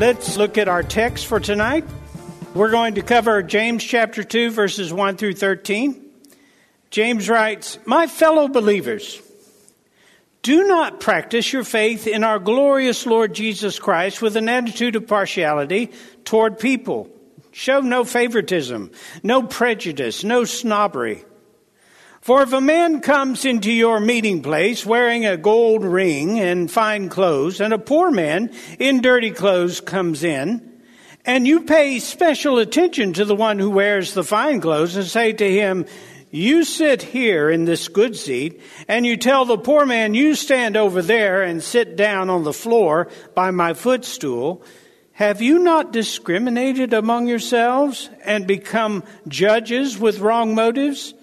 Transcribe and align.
Let's 0.00 0.38
look 0.38 0.56
at 0.56 0.66
our 0.66 0.82
text 0.82 1.26
for 1.26 1.38
tonight. 1.38 1.84
We're 2.54 2.70
going 2.70 2.94
to 2.94 3.02
cover 3.02 3.42
James 3.42 3.84
chapter 3.84 4.24
2, 4.24 4.50
verses 4.50 4.90
1 4.90 5.18
through 5.18 5.34
13. 5.34 6.02
James 6.88 7.28
writes, 7.28 7.78
My 7.84 8.06
fellow 8.06 8.48
believers, 8.48 9.20
do 10.40 10.66
not 10.66 11.00
practice 11.00 11.52
your 11.52 11.64
faith 11.64 12.06
in 12.06 12.24
our 12.24 12.38
glorious 12.38 13.04
Lord 13.04 13.34
Jesus 13.34 13.78
Christ 13.78 14.22
with 14.22 14.36
an 14.36 14.48
attitude 14.48 14.96
of 14.96 15.06
partiality 15.06 15.92
toward 16.24 16.58
people. 16.58 17.10
Show 17.52 17.80
no 17.80 18.04
favoritism, 18.04 18.92
no 19.22 19.42
prejudice, 19.42 20.24
no 20.24 20.44
snobbery. 20.44 21.26
For 22.20 22.42
if 22.42 22.52
a 22.52 22.60
man 22.60 23.00
comes 23.00 23.46
into 23.46 23.72
your 23.72 23.98
meeting 23.98 24.42
place 24.42 24.84
wearing 24.84 25.24
a 25.24 25.38
gold 25.38 25.82
ring 25.82 26.38
and 26.38 26.70
fine 26.70 27.08
clothes, 27.08 27.62
and 27.62 27.72
a 27.72 27.78
poor 27.78 28.10
man 28.10 28.52
in 28.78 29.00
dirty 29.00 29.30
clothes 29.30 29.80
comes 29.80 30.22
in, 30.22 30.82
and 31.24 31.46
you 31.46 31.62
pay 31.62 31.98
special 31.98 32.58
attention 32.58 33.14
to 33.14 33.24
the 33.24 33.34
one 33.34 33.58
who 33.58 33.70
wears 33.70 34.12
the 34.12 34.22
fine 34.22 34.60
clothes 34.60 34.96
and 34.96 35.06
say 35.06 35.32
to 35.32 35.50
him, 35.50 35.86
you 36.30 36.62
sit 36.62 37.00
here 37.02 37.50
in 37.50 37.64
this 37.64 37.88
good 37.88 38.14
seat, 38.14 38.60
and 38.86 39.06
you 39.06 39.16
tell 39.16 39.46
the 39.46 39.58
poor 39.58 39.86
man, 39.86 40.12
you 40.12 40.34
stand 40.34 40.76
over 40.76 41.00
there 41.00 41.42
and 41.42 41.62
sit 41.62 41.96
down 41.96 42.28
on 42.28 42.44
the 42.44 42.52
floor 42.52 43.08
by 43.34 43.50
my 43.50 43.72
footstool. 43.72 44.62
Have 45.12 45.40
you 45.40 45.58
not 45.58 45.90
discriminated 45.90 46.92
among 46.92 47.28
yourselves 47.28 48.10
and 48.24 48.46
become 48.46 49.04
judges 49.26 49.98
with 49.98 50.20
wrong 50.20 50.54
motives? 50.54 51.14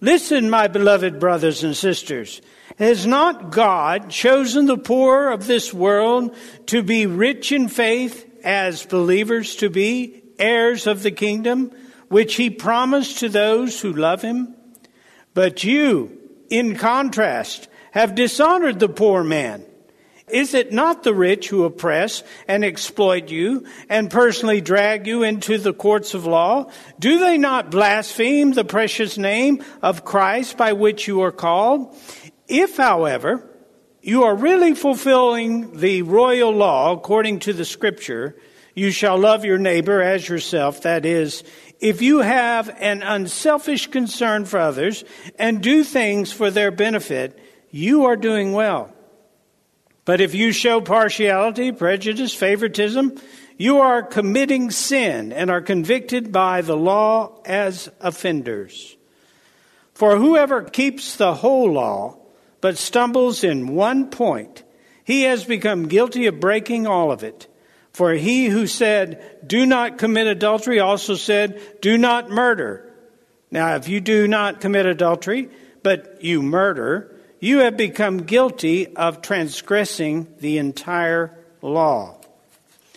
Listen, 0.00 0.48
my 0.48 0.66
beloved 0.66 1.20
brothers 1.20 1.62
and 1.62 1.76
sisters. 1.76 2.40
Has 2.78 3.06
not 3.06 3.50
God 3.50 4.08
chosen 4.08 4.64
the 4.64 4.78
poor 4.78 5.28
of 5.28 5.46
this 5.46 5.74
world 5.74 6.34
to 6.66 6.82
be 6.82 7.06
rich 7.06 7.52
in 7.52 7.68
faith 7.68 8.26
as 8.42 8.86
believers 8.86 9.56
to 9.56 9.68
be 9.68 10.22
heirs 10.38 10.86
of 10.86 11.02
the 11.02 11.10
kingdom, 11.10 11.70
which 12.08 12.36
he 12.36 12.48
promised 12.48 13.18
to 13.18 13.28
those 13.28 13.80
who 13.80 13.92
love 13.92 14.22
him? 14.22 14.54
But 15.34 15.62
you, 15.62 16.18
in 16.48 16.76
contrast, 16.76 17.68
have 17.92 18.14
dishonored 18.14 18.78
the 18.78 18.88
poor 18.88 19.22
man. 19.22 19.66
Is 20.32 20.54
it 20.54 20.72
not 20.72 21.02
the 21.02 21.14
rich 21.14 21.48
who 21.48 21.64
oppress 21.64 22.22
and 22.48 22.64
exploit 22.64 23.30
you 23.30 23.66
and 23.88 24.10
personally 24.10 24.60
drag 24.60 25.06
you 25.06 25.22
into 25.22 25.58
the 25.58 25.72
courts 25.72 26.14
of 26.14 26.26
law? 26.26 26.70
Do 26.98 27.18
they 27.18 27.38
not 27.38 27.70
blaspheme 27.70 28.52
the 28.52 28.64
precious 28.64 29.18
name 29.18 29.64
of 29.82 30.04
Christ 30.04 30.56
by 30.56 30.72
which 30.72 31.06
you 31.06 31.22
are 31.22 31.32
called? 31.32 31.94
If, 32.48 32.76
however, 32.76 33.46
you 34.02 34.24
are 34.24 34.34
really 34.34 34.74
fulfilling 34.74 35.78
the 35.78 36.02
royal 36.02 36.52
law 36.52 36.92
according 36.92 37.40
to 37.40 37.52
the 37.52 37.64
scripture, 37.64 38.36
you 38.74 38.90
shall 38.90 39.18
love 39.18 39.44
your 39.44 39.58
neighbor 39.58 40.00
as 40.00 40.28
yourself, 40.28 40.82
that 40.82 41.04
is, 41.04 41.44
if 41.80 42.02
you 42.02 42.18
have 42.20 42.68
an 42.78 43.02
unselfish 43.02 43.86
concern 43.88 44.44
for 44.44 44.58
others 44.58 45.04
and 45.38 45.62
do 45.62 45.82
things 45.82 46.32
for 46.32 46.50
their 46.50 46.70
benefit, 46.70 47.38
you 47.70 48.04
are 48.04 48.16
doing 48.16 48.52
well. 48.52 48.92
But 50.10 50.20
if 50.20 50.34
you 50.34 50.50
show 50.50 50.80
partiality, 50.80 51.70
prejudice, 51.70 52.34
favoritism, 52.34 53.14
you 53.56 53.78
are 53.78 54.02
committing 54.02 54.72
sin 54.72 55.32
and 55.32 55.52
are 55.52 55.60
convicted 55.60 56.32
by 56.32 56.62
the 56.62 56.76
law 56.76 57.40
as 57.44 57.88
offenders. 58.00 58.96
For 59.94 60.16
whoever 60.16 60.64
keeps 60.64 61.14
the 61.14 61.32
whole 61.32 61.70
law 61.70 62.16
but 62.60 62.76
stumbles 62.76 63.44
in 63.44 63.76
one 63.76 64.10
point, 64.10 64.64
he 65.04 65.22
has 65.22 65.44
become 65.44 65.86
guilty 65.86 66.26
of 66.26 66.40
breaking 66.40 66.88
all 66.88 67.12
of 67.12 67.22
it. 67.22 67.46
For 67.92 68.12
he 68.14 68.46
who 68.46 68.66
said, 68.66 69.46
Do 69.46 69.64
not 69.64 69.98
commit 69.98 70.26
adultery, 70.26 70.80
also 70.80 71.14
said, 71.14 71.62
Do 71.80 71.96
not 71.96 72.28
murder. 72.28 72.92
Now, 73.52 73.76
if 73.76 73.86
you 73.86 74.00
do 74.00 74.26
not 74.26 74.60
commit 74.60 74.86
adultery, 74.86 75.50
but 75.84 76.24
you 76.24 76.42
murder, 76.42 77.14
you 77.40 77.58
have 77.60 77.76
become 77.76 78.18
guilty 78.18 78.94
of 78.94 79.22
transgressing 79.22 80.28
the 80.40 80.58
entire 80.58 81.36
law. 81.62 82.16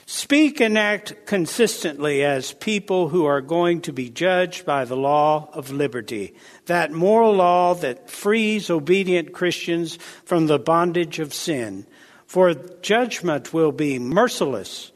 Speak 0.05 0.59
and 0.59 0.77
act 0.77 1.25
consistently 1.25 2.23
as 2.23 2.53
people 2.53 3.07
who 3.07 3.25
are 3.25 3.41
going 3.41 3.81
to 3.81 3.93
be 3.93 4.09
judged 4.09 4.65
by 4.65 4.83
the 4.83 4.97
law 4.97 5.49
of 5.53 5.71
liberty, 5.71 6.35
that 6.65 6.91
moral 6.91 7.33
law 7.33 7.73
that 7.75 8.09
frees 8.09 8.69
obedient 8.69 9.31
Christians 9.31 9.97
from 10.25 10.47
the 10.47 10.59
bondage 10.59 11.19
of 11.19 11.33
sin. 11.33 11.87
For 12.27 12.53
judgment 12.53 13.53
will 13.53 13.71
be 13.71 13.97
merciless 13.97 14.91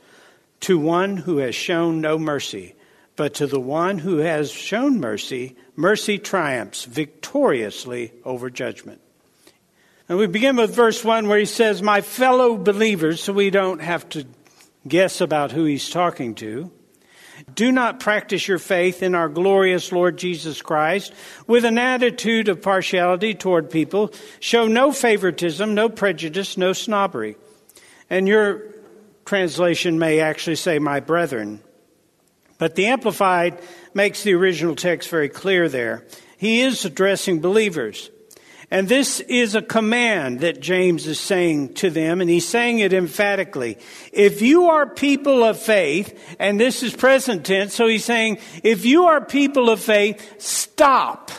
to 0.61 0.77
one 0.77 1.17
who 1.17 1.37
has 1.37 1.55
shown 1.55 2.01
no 2.01 2.19
mercy, 2.19 2.75
but 3.15 3.33
to 3.35 3.47
the 3.47 3.61
one 3.61 3.99
who 3.99 4.17
has 4.17 4.51
shown 4.51 4.99
mercy, 4.99 5.55
mercy 5.75 6.19
triumphs 6.19 6.83
victoriously 6.83 8.11
over 8.25 8.49
judgment. 8.49 9.01
And 10.09 10.17
we 10.17 10.27
begin 10.27 10.55
with 10.55 10.73
verse 10.73 11.03
1 11.03 11.27
where 11.27 11.39
he 11.39 11.45
says, 11.45 11.81
My 11.81 12.01
fellow 12.01 12.57
believers, 12.57 13.21
so 13.21 13.33
we 13.33 13.49
don't 13.49 13.81
have 13.81 14.07
to 14.09 14.25
guess 14.87 15.19
about 15.19 15.51
who 15.51 15.65
he's 15.65 15.89
talking 15.89 16.35
to. 16.35 16.71
Do 17.53 17.71
not 17.71 17.99
practice 17.99 18.47
your 18.47 18.57
faith 18.57 19.03
in 19.03 19.13
our 19.13 19.29
glorious 19.29 19.91
Lord 19.91 20.17
Jesus 20.17 20.61
Christ 20.61 21.13
with 21.45 21.65
an 21.65 21.77
attitude 21.77 22.47
of 22.47 22.61
partiality 22.61 23.35
toward 23.35 23.69
people. 23.69 24.11
Show 24.39 24.67
no 24.67 24.91
favoritism, 24.91 25.75
no 25.75 25.89
prejudice, 25.89 26.57
no 26.57 26.73
snobbery. 26.73 27.35
And 28.09 28.27
your 28.27 28.63
translation 29.25 29.99
may 29.99 30.21
actually 30.21 30.55
say, 30.55 30.79
My 30.79 30.99
brethren. 30.99 31.61
But 32.57 32.75
the 32.75 32.87
Amplified 32.87 33.61
makes 33.93 34.23
the 34.23 34.33
original 34.33 34.75
text 34.75 35.09
very 35.09 35.29
clear 35.29 35.69
there. 35.69 36.05
He 36.37 36.61
is 36.61 36.85
addressing 36.85 37.39
believers. 37.39 38.09
And 38.69 38.89
this 38.89 39.21
is 39.21 39.55
a 39.55 39.61
command 39.61 40.41
that 40.41 40.59
James 40.59 41.07
is 41.07 41.19
saying 41.19 41.75
to 41.75 41.89
them, 41.89 42.19
and 42.19 42.29
he's 42.29 42.47
saying 42.47 42.79
it 42.79 42.91
emphatically. 42.91 43.77
If 44.11 44.41
you 44.41 44.69
are 44.69 44.85
people 44.85 45.45
of 45.45 45.57
faith, 45.57 46.35
and 46.37 46.59
this 46.59 46.83
is 46.83 46.93
present 46.93 47.45
tense, 47.45 47.73
so 47.73 47.87
he's 47.87 48.03
saying, 48.03 48.39
if 48.63 48.85
you 48.85 49.05
are 49.05 49.23
people 49.23 49.69
of 49.69 49.79
faith, 49.79 50.41
stop. 50.41 51.31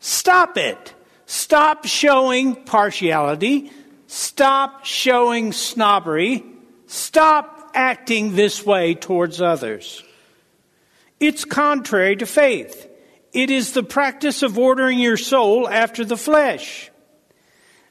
Stop 0.00 0.56
it. 0.56 0.94
Stop 1.26 1.84
showing 1.84 2.64
partiality. 2.64 3.70
Stop 4.08 4.84
showing 4.84 5.52
snobbery. 5.52 6.44
Stop 6.88 7.70
acting 7.74 8.34
this 8.34 8.66
way 8.66 8.94
towards 8.94 9.40
others. 9.40 10.02
It's 11.20 11.44
contrary 11.44 12.16
to 12.16 12.26
faith. 12.26 12.87
It 13.32 13.50
is 13.50 13.72
the 13.72 13.82
practice 13.82 14.42
of 14.42 14.58
ordering 14.58 14.98
your 14.98 15.16
soul 15.16 15.68
after 15.68 16.04
the 16.04 16.16
flesh. 16.16 16.90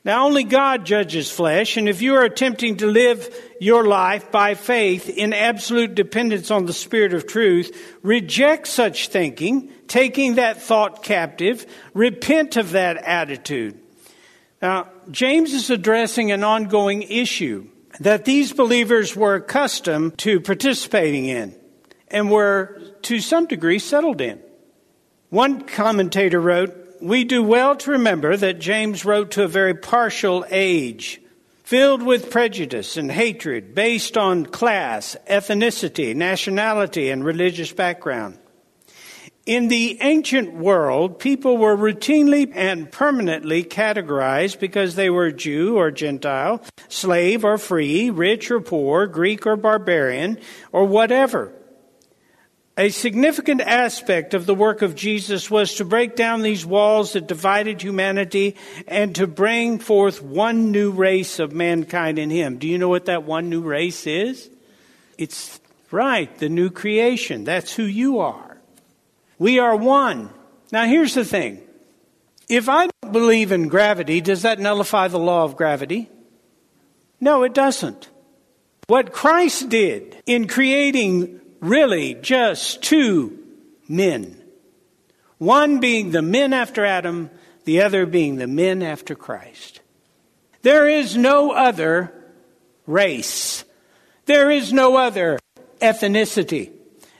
Now, 0.03 0.25
only 0.25 0.45
God 0.45 0.85
judges 0.85 1.29
flesh, 1.29 1.75
and 1.75 1.89
if 1.89 2.01
you 2.01 2.15
are 2.15 2.23
attempting 2.23 2.77
to 2.77 2.87
live 2.87 3.29
your 3.59 3.85
life 3.85 4.31
by 4.31 4.53
faith 4.53 5.09
in 5.09 5.33
absolute 5.33 5.95
dependence 5.95 6.49
on 6.49 6.65
the 6.65 6.71
Spirit 6.71 7.13
of 7.13 7.27
truth, 7.27 7.97
reject 8.03 8.67
such 8.67 9.09
thinking, 9.09 9.69
taking 9.89 10.35
that 10.35 10.61
thought 10.61 11.03
captive, 11.03 11.65
repent 11.93 12.55
of 12.55 12.71
that 12.71 12.95
attitude. 12.95 13.77
Now, 14.61 14.89
James 15.11 15.53
is 15.53 15.69
addressing 15.69 16.31
an 16.31 16.43
ongoing 16.43 17.01
issue 17.01 17.67
that 17.99 18.23
these 18.23 18.53
believers 18.53 19.13
were 19.13 19.35
accustomed 19.35 20.17
to 20.19 20.39
participating 20.39 21.25
in 21.25 21.53
and 22.07 22.31
were 22.31 22.81
to 23.01 23.19
some 23.19 23.45
degree 23.45 23.79
settled 23.79 24.21
in. 24.21 24.39
One 25.29 25.63
commentator 25.63 26.39
wrote, 26.39 26.73
we 27.01 27.25
do 27.25 27.43
well 27.43 27.75
to 27.75 27.91
remember 27.91 28.37
that 28.37 28.59
James 28.59 29.03
wrote 29.03 29.31
to 29.31 29.43
a 29.43 29.47
very 29.47 29.73
partial 29.73 30.45
age, 30.49 31.21
filled 31.65 32.01
with 32.01 32.31
prejudice 32.31 32.95
and 32.95 33.11
hatred 33.11 33.75
based 33.75 34.17
on 34.17 34.45
class, 34.45 35.17
ethnicity, 35.29 36.15
nationality, 36.15 37.09
and 37.09 37.25
religious 37.25 37.73
background. 37.73 38.37
In 39.45 39.67
the 39.67 39.97
ancient 39.99 40.53
world, 40.53 41.19
people 41.19 41.57
were 41.57 41.75
routinely 41.75 42.49
and 42.55 42.89
permanently 42.89 43.65
categorized 43.65 44.59
because 44.61 44.95
they 44.95 45.09
were 45.09 45.31
Jew 45.31 45.75
or 45.77 45.91
Gentile, 45.91 46.61
slave 46.87 47.43
or 47.43 47.57
free, 47.57 48.09
rich 48.09 48.49
or 48.49 48.61
poor, 48.61 49.07
Greek 49.07 49.45
or 49.45 49.57
barbarian, 49.57 50.39
or 50.71 50.85
whatever. 50.85 51.51
A 52.79 52.89
significant 52.89 53.61
aspect 53.61 54.35
of 54.35 54.45
the 54.45 54.53
work 54.53 54.83
of 54.83 54.93
Jesus 54.93 55.49
was 55.49 55.73
to 55.75 55.85
break 55.85 56.15
down 56.15 56.43
these 56.43 56.63
walls 56.63 57.13
that 57.13 57.25
divided 57.25 57.81
humanity 57.81 58.55
and 58.87 59.15
to 59.15 59.25
bring 59.25 59.79
forth 59.79 60.21
one 60.21 60.71
new 60.71 60.91
race 60.91 61.39
of 61.39 61.51
mankind 61.51 62.19
in 62.19 62.29
Him. 62.29 62.59
Do 62.59 62.67
you 62.67 62.77
know 62.77 62.87
what 62.87 63.05
that 63.05 63.23
one 63.23 63.49
new 63.49 63.61
race 63.61 64.05
is? 64.05 64.47
It's 65.17 65.59
right, 65.89 66.35
the 66.37 66.49
new 66.49 66.69
creation. 66.69 67.45
That's 67.45 67.73
who 67.73 67.83
you 67.83 68.19
are. 68.19 68.57
We 69.39 69.57
are 69.57 69.75
one. 69.75 70.29
Now 70.71 70.85
here's 70.85 71.15
the 71.15 71.25
thing. 71.25 71.63
If 72.47 72.69
I 72.69 72.89
don't 73.01 73.11
believe 73.11 73.51
in 73.51 73.69
gravity, 73.69 74.21
does 74.21 74.43
that 74.43 74.59
nullify 74.59 75.07
the 75.07 75.17
law 75.17 75.43
of 75.43 75.57
gravity? 75.57 76.11
No, 77.19 77.41
it 77.41 77.55
doesn't. 77.55 78.07
What 78.85 79.13
Christ 79.13 79.69
did 79.69 80.21
in 80.27 80.47
creating 80.47 81.41
really 81.59 82.15
just 82.15 82.83
two 82.83 83.37
men. 83.87 84.41
One 85.37 85.79
being 85.79 86.11
the 86.11 86.21
men 86.21 86.53
after 86.53 86.85
Adam, 86.85 87.29
the 87.65 87.81
other 87.81 88.05
being 88.05 88.37
the 88.37 88.47
men 88.47 88.81
after 88.81 89.15
Christ. 89.15 89.81
There 90.61 90.87
is 90.87 91.15
no 91.15 91.51
other 91.51 92.13
race. 92.85 93.63
There 94.25 94.49
is 94.49 94.73
no 94.73 94.97
other 94.97 95.39
ethnicity. 95.79 96.71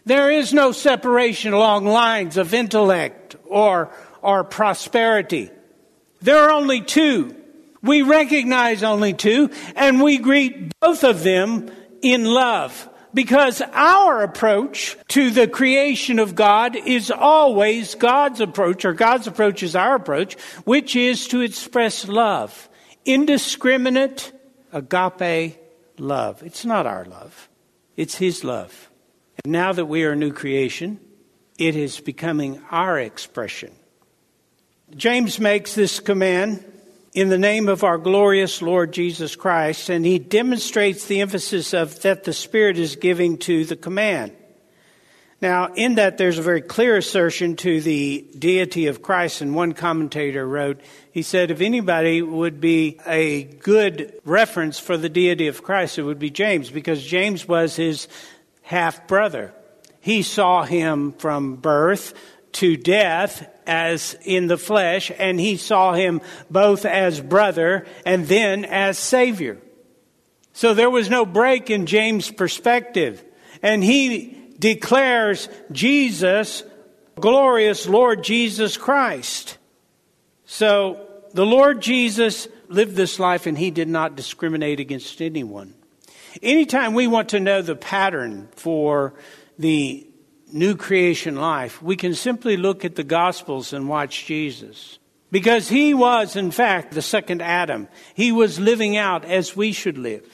There 0.05 0.31
is 0.31 0.53
no 0.53 0.71
separation 0.71 1.53
along 1.53 1.85
lines 1.85 2.37
of 2.37 2.53
intellect 2.53 3.35
or, 3.45 3.91
or 4.21 4.43
prosperity. 4.43 5.51
There 6.21 6.37
are 6.37 6.51
only 6.51 6.81
two. 6.81 7.35
We 7.83 8.01
recognize 8.01 8.83
only 8.83 9.13
two, 9.13 9.51
and 9.75 10.01
we 10.01 10.17
greet 10.17 10.71
both 10.79 11.03
of 11.03 11.23
them 11.23 11.69
in 12.01 12.25
love 12.25 12.89
because 13.13 13.61
our 13.73 14.23
approach 14.23 14.97
to 15.09 15.29
the 15.29 15.47
creation 15.47 16.19
of 16.19 16.35
God 16.35 16.75
is 16.75 17.11
always 17.11 17.95
God's 17.95 18.41
approach, 18.41 18.85
or 18.85 18.93
God's 18.93 19.27
approach 19.27 19.63
is 19.63 19.75
our 19.75 19.95
approach, 19.95 20.39
which 20.65 20.95
is 20.95 21.27
to 21.29 21.41
express 21.41 22.07
love. 22.07 22.69
Indiscriminate, 23.05 24.31
agape 24.73 25.57
love. 25.97 26.43
It's 26.43 26.65
not 26.65 26.85
our 26.85 27.05
love, 27.05 27.49
it's 27.95 28.15
His 28.15 28.43
love. 28.43 28.89
And 29.43 29.51
now 29.51 29.73
that 29.73 29.85
we 29.85 30.03
are 30.03 30.11
a 30.11 30.15
new 30.15 30.33
creation, 30.33 30.99
it 31.57 31.75
is 31.75 31.99
becoming 31.99 32.61
our 32.71 32.99
expression. 32.99 33.71
James 34.95 35.39
makes 35.39 35.75
this 35.75 35.99
command 35.99 36.63
in 37.17 37.29
the 37.29 37.37
name 37.39 37.67
of 37.67 37.83
our 37.83 37.97
glorious 37.97 38.61
Lord 38.61 38.93
Jesus 38.93 39.35
Christ, 39.35 39.89
and 39.89 40.05
he 40.05 40.19
demonstrates 40.19 41.07
the 41.07 41.21
emphasis 41.21 41.73
of 41.73 41.99
that 42.03 42.25
the 42.25 42.31
Spirit 42.31 42.77
is 42.77 42.95
giving 42.95 43.39
to 43.39 43.65
the 43.65 43.75
command. 43.75 44.33
Now, 45.41 45.73
in 45.73 45.95
that, 45.95 46.19
there's 46.19 46.37
a 46.37 46.43
very 46.43 46.61
clear 46.61 46.95
assertion 46.95 47.55
to 47.55 47.81
the 47.81 48.23
deity 48.37 48.85
of 48.85 49.01
Christ, 49.01 49.41
and 49.41 49.55
one 49.55 49.73
commentator 49.73 50.47
wrote, 50.47 50.79
he 51.11 51.23
said, 51.23 51.49
if 51.49 51.59
anybody 51.59 52.21
would 52.21 52.61
be 52.61 52.99
a 53.07 53.45
good 53.45 54.13
reference 54.23 54.77
for 54.77 54.95
the 54.95 55.09
deity 55.09 55.47
of 55.47 55.63
Christ, 55.63 55.97
it 55.97 56.03
would 56.03 56.19
be 56.19 56.29
James, 56.29 56.69
because 56.69 57.03
James 57.03 57.47
was 57.47 57.75
his 57.75 58.07
half 58.61 59.07
brother. 59.07 59.55
He 60.01 60.21
saw 60.21 60.61
him 60.61 61.13
from 61.13 61.55
birth 61.55 62.13
to 62.57 62.77
death 62.77 63.47
as 63.65 64.17
in 64.23 64.47
the 64.47 64.57
flesh, 64.57 65.11
and 65.17 65.39
he 65.39 65.57
saw 65.57 65.93
him 65.93 66.21
both 66.49 66.85
as 66.85 67.21
brother 67.21 67.85
and 68.05 68.27
then 68.27 68.65
as 68.65 68.97
Savior. 68.97 69.57
So 70.53 70.73
there 70.73 70.89
was 70.89 71.09
no 71.09 71.25
break 71.25 71.69
in 71.69 71.85
James' 71.85 72.31
perspective. 72.31 73.23
And 73.61 73.83
he 73.83 74.55
declares 74.57 75.49
Jesus, 75.71 76.63
glorious 77.15 77.87
Lord 77.87 78.23
Jesus 78.23 78.75
Christ. 78.75 79.57
So 80.45 81.07
the 81.33 81.45
Lord 81.45 81.81
Jesus 81.81 82.47
lived 82.69 82.95
this 82.95 83.19
life 83.19 83.45
and 83.45 83.55
he 83.55 83.69
did 83.69 83.87
not 83.87 84.15
discriminate 84.15 84.79
against 84.79 85.21
anyone. 85.21 85.75
Anytime 86.41 86.95
we 86.95 87.05
want 87.05 87.29
to 87.29 87.39
know 87.39 87.61
the 87.61 87.75
pattern 87.75 88.47
for 88.55 89.13
the 89.59 90.06
new 90.51 90.75
creation 90.75 91.35
life, 91.35 91.81
we 91.81 91.95
can 91.95 92.13
simply 92.13 92.57
look 92.57 92.85
at 92.85 92.95
the 92.95 93.03
Gospels 93.03 93.73
and 93.73 93.87
watch 93.87 94.25
Jesus. 94.25 94.99
Because 95.29 95.67
he 95.67 95.93
was, 95.93 96.35
in 96.35 96.51
fact, 96.51 96.93
the 96.93 97.01
second 97.01 97.41
Adam. 97.41 97.89
He 98.13 98.31
was 98.31 98.59
living 98.59 98.95
out 98.95 99.25
as 99.25 99.55
we 99.55 99.73
should 99.73 99.97
live. 99.97 100.25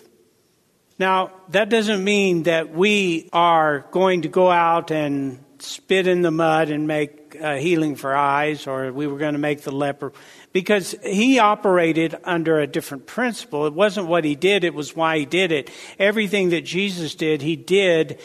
Now, 0.99 1.31
that 1.49 1.69
doesn't 1.69 2.03
mean 2.03 2.43
that 2.43 2.73
we 2.73 3.29
are 3.33 3.87
going 3.91 4.21
to 4.21 4.27
go 4.27 4.51
out 4.51 4.91
and 4.91 5.43
spit 5.57 6.07
in 6.07 6.21
the 6.21 6.29
mud 6.29 6.69
and 6.69 6.87
make 6.87 7.35
uh, 7.41 7.55
healing 7.55 7.95
for 7.95 8.15
eyes, 8.15 8.67
or 8.67 8.91
we 8.91 9.07
were 9.07 9.17
going 9.17 9.33
to 9.33 9.39
make 9.39 9.61
the 9.61 9.71
leper. 9.71 10.13
Because 10.51 10.95
he 11.03 11.39
operated 11.39 12.15
under 12.23 12.59
a 12.59 12.67
different 12.67 13.07
principle. 13.07 13.65
It 13.65 13.73
wasn't 13.73 14.07
what 14.07 14.23
he 14.23 14.35
did, 14.35 14.63
it 14.63 14.75
was 14.75 14.95
why 14.95 15.17
he 15.17 15.25
did 15.25 15.51
it. 15.51 15.71
Everything 15.97 16.49
that 16.49 16.61
Jesus 16.61 17.15
did, 17.15 17.41
he 17.41 17.55
did 17.55 18.19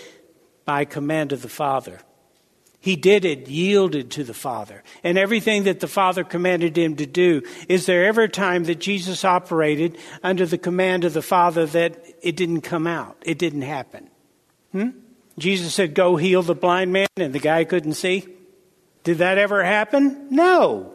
by 0.68 0.84
command 0.84 1.32
of 1.32 1.40
the 1.40 1.48
Father. 1.48 1.98
He 2.78 2.94
did 2.94 3.24
it, 3.24 3.48
yielded 3.48 4.10
to 4.10 4.22
the 4.22 4.34
Father. 4.34 4.84
And 5.02 5.16
everything 5.16 5.62
that 5.62 5.80
the 5.80 5.88
Father 5.88 6.24
commanded 6.24 6.76
him 6.76 6.96
to 6.96 7.06
do, 7.06 7.40
is 7.70 7.86
there 7.86 8.04
ever 8.04 8.24
a 8.24 8.28
time 8.28 8.64
that 8.64 8.78
Jesus 8.78 9.24
operated 9.24 9.96
under 10.22 10.44
the 10.44 10.58
command 10.58 11.06
of 11.06 11.14
the 11.14 11.22
Father 11.22 11.64
that 11.64 12.04
it 12.20 12.36
didn't 12.36 12.60
come 12.60 12.86
out? 12.86 13.16
It 13.24 13.38
didn't 13.38 13.62
happen. 13.62 14.10
Hmm? 14.72 14.90
Jesus 15.38 15.72
said, 15.72 15.94
Go 15.94 16.16
heal 16.16 16.42
the 16.42 16.54
blind 16.54 16.92
man, 16.92 17.08
and 17.16 17.32
the 17.32 17.38
guy 17.38 17.64
couldn't 17.64 17.94
see. 17.94 18.26
Did 19.04 19.18
that 19.18 19.38
ever 19.38 19.64
happen? 19.64 20.26
No. 20.28 20.92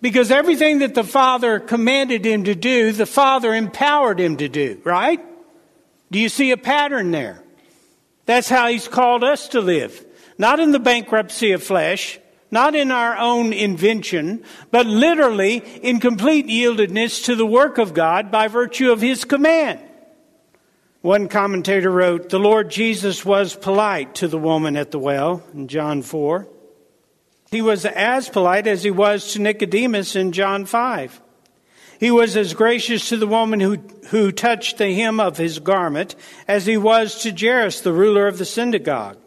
Because 0.00 0.32
everything 0.32 0.80
that 0.80 0.96
the 0.96 1.04
Father 1.04 1.60
commanded 1.60 2.26
him 2.26 2.42
to 2.42 2.56
do, 2.56 2.90
the 2.90 3.06
Father 3.06 3.54
empowered 3.54 4.18
him 4.18 4.38
to 4.38 4.48
do, 4.48 4.80
right? 4.82 5.24
Do 6.10 6.18
you 6.18 6.28
see 6.28 6.50
a 6.50 6.56
pattern 6.56 7.12
there? 7.12 7.41
That's 8.26 8.48
how 8.48 8.68
He's 8.68 8.88
called 8.88 9.24
us 9.24 9.48
to 9.48 9.60
live. 9.60 10.04
Not 10.38 10.60
in 10.60 10.72
the 10.72 10.78
bankruptcy 10.78 11.52
of 11.52 11.62
flesh, 11.62 12.18
not 12.50 12.74
in 12.74 12.90
our 12.90 13.16
own 13.16 13.52
invention, 13.52 14.44
but 14.70 14.86
literally 14.86 15.56
in 15.82 16.00
complete 16.00 16.46
yieldedness 16.46 17.24
to 17.24 17.34
the 17.34 17.46
work 17.46 17.78
of 17.78 17.94
God 17.94 18.30
by 18.30 18.48
virtue 18.48 18.92
of 18.92 19.00
His 19.00 19.24
command. 19.24 19.80
One 21.02 21.28
commentator 21.28 21.90
wrote, 21.90 22.28
The 22.28 22.38
Lord 22.38 22.70
Jesus 22.70 23.24
was 23.24 23.56
polite 23.56 24.14
to 24.16 24.28
the 24.28 24.38
woman 24.38 24.76
at 24.76 24.92
the 24.92 25.00
well 25.00 25.42
in 25.52 25.66
John 25.66 26.02
4. 26.02 26.46
He 27.50 27.60
was 27.60 27.84
as 27.84 28.28
polite 28.28 28.66
as 28.66 28.84
he 28.84 28.90
was 28.90 29.32
to 29.32 29.40
Nicodemus 29.40 30.14
in 30.14 30.32
John 30.32 30.64
5. 30.64 31.20
He 32.02 32.10
was 32.10 32.36
as 32.36 32.52
gracious 32.52 33.10
to 33.10 33.16
the 33.16 33.28
woman 33.28 33.60
who, 33.60 33.76
who 34.08 34.32
touched 34.32 34.78
the 34.78 34.92
hem 34.92 35.20
of 35.20 35.36
his 35.36 35.60
garment 35.60 36.16
as 36.48 36.66
he 36.66 36.76
was 36.76 37.22
to 37.22 37.30
Jairus, 37.30 37.80
the 37.80 37.92
ruler 37.92 38.26
of 38.26 38.38
the 38.38 38.44
synagogue. 38.44 39.18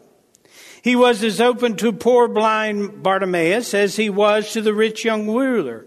He 0.82 0.94
was 0.94 1.24
as 1.24 1.40
open 1.40 1.76
to 1.76 1.90
poor 1.90 2.28
blind 2.28 3.02
Bartimaeus 3.02 3.72
as 3.72 3.96
he 3.96 4.10
was 4.10 4.52
to 4.52 4.60
the 4.60 4.74
rich 4.74 5.06
young 5.06 5.26
ruler. 5.26 5.86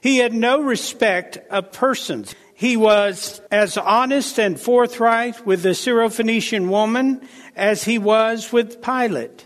He 0.00 0.18
had 0.18 0.32
no 0.32 0.62
respect 0.62 1.38
of 1.50 1.72
persons. 1.72 2.36
He 2.54 2.76
was 2.76 3.40
as 3.50 3.76
honest 3.76 4.38
and 4.38 4.60
forthright 4.60 5.44
with 5.44 5.64
the 5.64 5.70
Syrophoenician 5.70 6.68
woman 6.68 7.26
as 7.56 7.82
he 7.82 7.98
was 7.98 8.52
with 8.52 8.80
Pilate. 8.80 9.45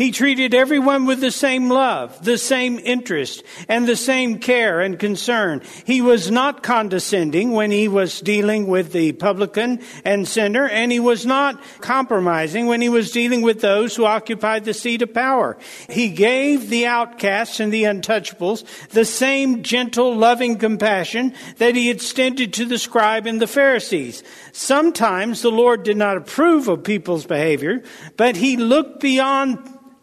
He 0.00 0.12
treated 0.12 0.54
everyone 0.54 1.04
with 1.04 1.20
the 1.20 1.30
same 1.30 1.68
love, 1.68 2.24
the 2.24 2.38
same 2.38 2.78
interest, 2.78 3.42
and 3.68 3.86
the 3.86 3.96
same 3.96 4.38
care 4.38 4.80
and 4.80 4.98
concern. 4.98 5.60
He 5.84 6.00
was 6.00 6.30
not 6.30 6.62
condescending 6.62 7.50
when 7.50 7.70
he 7.70 7.86
was 7.86 8.22
dealing 8.22 8.66
with 8.66 8.92
the 8.92 9.12
publican 9.12 9.82
and 10.02 10.26
sinner, 10.26 10.66
and 10.66 10.90
he 10.90 11.00
was 11.00 11.26
not 11.26 11.62
compromising 11.82 12.66
when 12.66 12.80
he 12.80 12.88
was 12.88 13.12
dealing 13.12 13.42
with 13.42 13.60
those 13.60 13.94
who 13.94 14.06
occupied 14.06 14.64
the 14.64 14.72
seat 14.72 15.02
of 15.02 15.12
power. 15.12 15.58
He 15.90 16.08
gave 16.08 16.70
the 16.70 16.86
outcasts 16.86 17.60
and 17.60 17.70
the 17.70 17.82
untouchables 17.82 18.64
the 18.88 19.04
same 19.04 19.62
gentle, 19.62 20.16
loving 20.16 20.56
compassion 20.56 21.34
that 21.58 21.76
he 21.76 21.90
extended 21.90 22.54
to 22.54 22.64
the 22.64 22.78
scribe 22.78 23.26
and 23.26 23.38
the 23.38 23.46
Pharisees. 23.46 24.22
Sometimes 24.52 25.42
the 25.42 25.50
Lord 25.50 25.82
did 25.82 25.98
not 25.98 26.16
approve 26.16 26.68
of 26.68 26.84
people's 26.84 27.26
behavior, 27.26 27.82
but 28.16 28.34
he 28.34 28.56
looked 28.56 29.00
beyond 29.00 29.58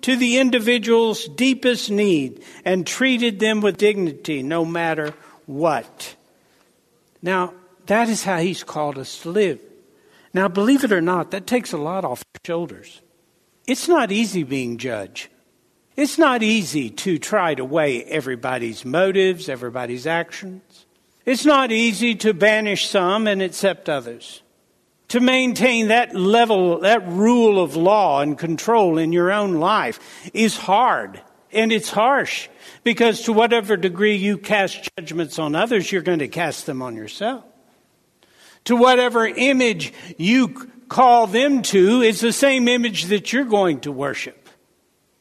to 0.07 0.15
the 0.15 0.37
individual's 0.37 1.27
deepest 1.27 1.91
need 1.91 2.41
and 2.63 2.87
treated 2.87 3.41
them 3.41 3.59
with 3.59 3.75
dignity 3.75 4.41
no 4.41 4.63
matter 4.63 5.13
what. 5.45 6.15
Now, 7.21 7.53
that 7.87 8.07
is 8.07 8.23
how 8.23 8.37
he's 8.37 8.63
called 8.63 8.97
us 8.97 9.19
to 9.23 9.29
live. 9.29 9.59
Now, 10.33 10.47
believe 10.47 10.85
it 10.85 10.93
or 10.93 11.01
not, 11.01 11.31
that 11.31 11.45
takes 11.45 11.73
a 11.73 11.77
lot 11.77 12.05
off 12.05 12.23
your 12.33 12.55
shoulders. 12.55 13.01
It's 13.67 13.89
not 13.89 14.09
easy 14.09 14.43
being 14.43 14.77
judge. 14.77 15.29
It's 15.97 16.17
not 16.17 16.41
easy 16.41 16.89
to 16.89 17.19
try 17.19 17.53
to 17.55 17.65
weigh 17.65 18.05
everybody's 18.05 18.85
motives, 18.85 19.49
everybody's 19.49 20.07
actions. 20.07 20.85
It's 21.25 21.43
not 21.43 21.73
easy 21.73 22.15
to 22.15 22.33
banish 22.33 22.87
some 22.87 23.27
and 23.27 23.41
accept 23.41 23.89
others 23.89 24.41
to 25.09 25.19
maintain 25.19 25.87
that 25.87 26.15
level, 26.15 26.79
that 26.81 27.07
rule 27.07 27.61
of 27.61 27.75
law 27.75 28.21
and 28.21 28.37
control 28.37 28.97
in 28.97 29.11
your 29.11 29.31
own 29.31 29.55
life 29.55 29.99
is 30.33 30.57
hard 30.57 31.21
and 31.51 31.71
it's 31.71 31.89
harsh 31.89 32.49
because 32.83 33.23
to 33.23 33.33
whatever 33.33 33.77
degree 33.77 34.15
you 34.15 34.37
cast 34.37 34.89
judgments 34.97 35.39
on 35.39 35.55
others, 35.55 35.91
you're 35.91 36.01
going 36.01 36.19
to 36.19 36.27
cast 36.27 36.65
them 36.65 36.81
on 36.81 36.95
yourself. 36.95 37.43
To 38.65 38.75
whatever 38.75 39.25
image 39.25 39.93
you 40.17 40.49
call 40.89 41.27
them 41.27 41.61
to, 41.63 42.01
it's 42.01 42.21
the 42.21 42.33
same 42.33 42.67
image 42.67 43.05
that 43.05 43.31
you're 43.31 43.45
going 43.45 43.81
to 43.81 43.91
worship. 43.91 44.49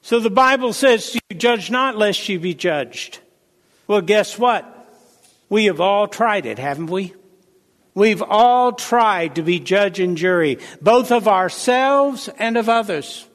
So 0.02 0.20
the 0.20 0.30
Bible 0.30 0.72
says, 0.72 1.14
you 1.14 1.36
judge 1.36 1.70
not 1.70 1.96
lest 1.96 2.28
you 2.28 2.38
be 2.38 2.54
judged. 2.54 3.18
Well, 3.86 4.00
guess 4.00 4.38
what? 4.38 4.72
We 5.48 5.66
have 5.66 5.80
all 5.80 6.08
tried 6.08 6.46
it, 6.46 6.58
haven't 6.58 6.88
we? 6.88 7.14
We've 7.96 8.22
all 8.22 8.72
tried 8.72 9.36
to 9.36 9.42
be 9.42 9.58
judge 9.58 10.00
and 10.00 10.18
jury, 10.18 10.58
both 10.82 11.10
of 11.10 11.26
ourselves 11.26 12.28
and 12.38 12.58
of 12.58 12.68
others. 12.68 13.26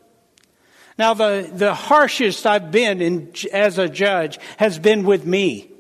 Now, 1.00 1.16
the, 1.16 1.50
the 1.52 1.74
harshest 1.74 2.46
I've 2.46 2.70
been 2.70 3.02
in, 3.02 3.34
as 3.52 3.80
a 3.80 3.90
judge 3.90 4.38
has 4.58 4.78
been 4.78 5.04
with 5.04 5.26
me. 5.26 5.72